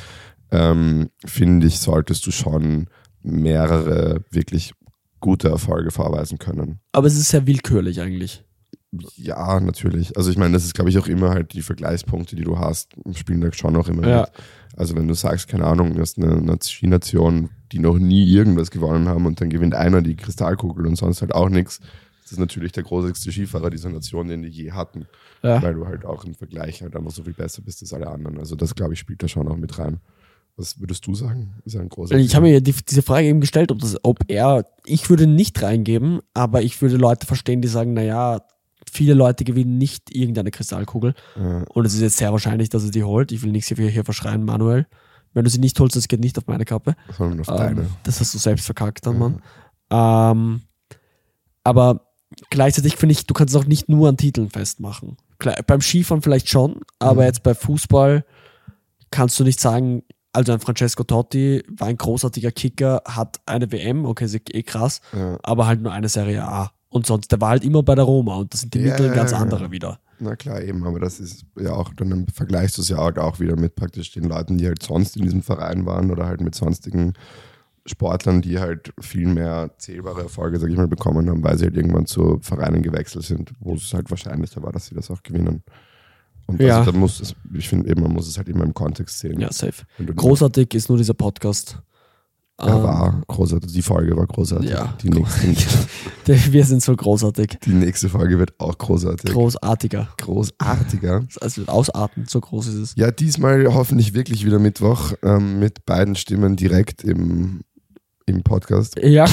[0.51, 2.87] ähm, finde ich, solltest du schon
[3.21, 4.73] mehrere wirklich
[5.19, 6.79] gute Erfolge vorweisen können.
[6.91, 8.43] Aber es ist sehr willkürlich eigentlich.
[9.15, 10.15] Ja, natürlich.
[10.17, 12.91] Also ich meine, das ist, glaube ich, auch immer halt die Vergleichspunkte, die du hast,
[13.15, 14.21] spielen da schon auch immer Ja.
[14.21, 14.29] mit.
[14.75, 19.07] Also wenn du sagst, keine Ahnung, du hast eine, Skination, die noch nie irgendwas gewonnen
[19.07, 21.79] haben und dann gewinnt einer die Kristallkugel und sonst halt auch nichts,
[22.23, 25.07] das ist natürlich der großartigste Skifahrer dieser Nation, den die je hatten.
[25.43, 25.61] Ja.
[25.61, 28.37] Weil du halt auch im Vergleich halt einfach so viel besser bist als alle anderen.
[28.37, 29.99] Also das, glaube ich, spielt da schon auch mit rein.
[30.57, 31.53] Was würdest du sagen?
[31.65, 32.19] Ist ein großartiger?
[32.19, 35.27] Ich habe mir ja die, diese Frage eben gestellt, ob, das, ob er, ich würde
[35.27, 38.41] nicht reingeben, aber ich würde Leute verstehen, die sagen, naja,
[38.91, 41.13] viele Leute gewinnen nicht irgendeine Kristallkugel.
[41.35, 41.63] Ja.
[41.69, 43.31] Und es ist jetzt sehr wahrscheinlich, dass er die holt.
[43.31, 44.87] Ich will nichts hier, hier verschreien, Manuel.
[45.33, 46.95] Wenn du sie nicht holst, das geht nicht auf meine Kappe.
[47.17, 47.89] sondern auf Ähm, deine.
[48.03, 49.41] das hast du selbst verkackt dann, Mann.
[49.91, 50.61] Ähm,
[51.63, 52.07] aber
[52.49, 55.17] gleichzeitig finde ich, du kannst es auch nicht nur an Titeln festmachen.
[55.39, 57.27] Klar, beim Skifahren vielleicht schon, aber Mhm.
[57.27, 58.25] jetzt bei Fußball
[59.11, 64.05] kannst du nicht sagen, also ein Francesco Totti war ein großartiger Kicker, hat eine WM,
[64.05, 65.39] okay, ist eh krass, Ja.
[65.43, 66.71] aber halt nur eine Serie A.
[66.89, 69.11] Und sonst, der war halt immer bei der Roma und das sind die Ja, Mittel
[69.13, 69.43] ganz ja, ja.
[69.43, 69.99] andere wieder.
[70.19, 73.39] Na klar, eben, aber das ist ja auch, dann vergleichst du es ja halt auch
[73.39, 76.55] wieder mit praktisch den Leuten, die halt sonst in diesem Verein waren oder halt mit
[76.55, 77.13] sonstigen
[77.85, 81.75] Sportlern, die halt viel mehr zählbare Erfolge, sag ich mal, bekommen haben, weil sie halt
[81.77, 85.63] irgendwann zu Vereinen gewechselt sind, wo es halt wahrscheinlicher war, dass sie das auch gewinnen.
[86.47, 86.79] Und Ja.
[86.79, 89.39] also, da muss es, ich finde eben, man muss es halt immer im Kontext sehen.
[89.39, 89.83] Ja, safe.
[90.03, 91.81] Großartig ist nur dieser Podcast.
[92.59, 93.71] Ja, Ähm, war großartig.
[93.71, 94.69] Die Folge war großartig.
[94.71, 94.95] Ja.
[95.03, 95.87] Die, nächste,
[96.51, 97.59] Wir sind so großartig.
[97.63, 99.31] die nächste Folge wird auch großartig.
[99.31, 100.07] Großartiger.
[100.19, 101.23] Großartiger.
[101.41, 102.93] Also ausarten, so groß ist es.
[102.95, 107.61] Ja, diesmal hoffentlich wirklich wieder Mittwoch ähm, mit beiden Stimmen direkt im,
[108.25, 108.95] im Podcast.
[109.01, 109.25] Ja,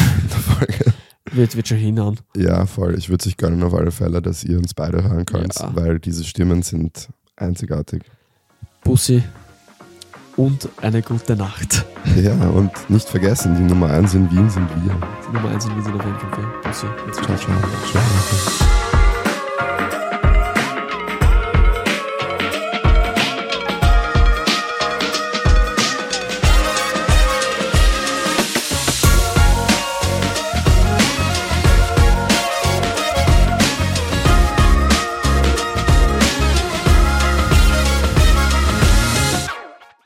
[1.33, 2.21] wird, wird schon hinhauen.
[2.37, 2.95] Ja, voll.
[2.99, 5.75] Ich würde es euch gönnen auf alle Fälle, dass ihr uns beide hören könnt, Ja.
[5.75, 8.03] weil diese Stimmen sind einzigartig.
[8.85, 9.23] Bussi
[10.37, 11.85] und eine gute Nacht.
[12.17, 14.95] Ja, und nicht vergessen, die Nummer 1 in Wien sind wir.
[15.29, 16.45] Die Nummer eins in Wien sind auf jeden Fall.
[16.67, 17.57] Jetzt Ciao, ciao.
[17.91, 18.84] ciao.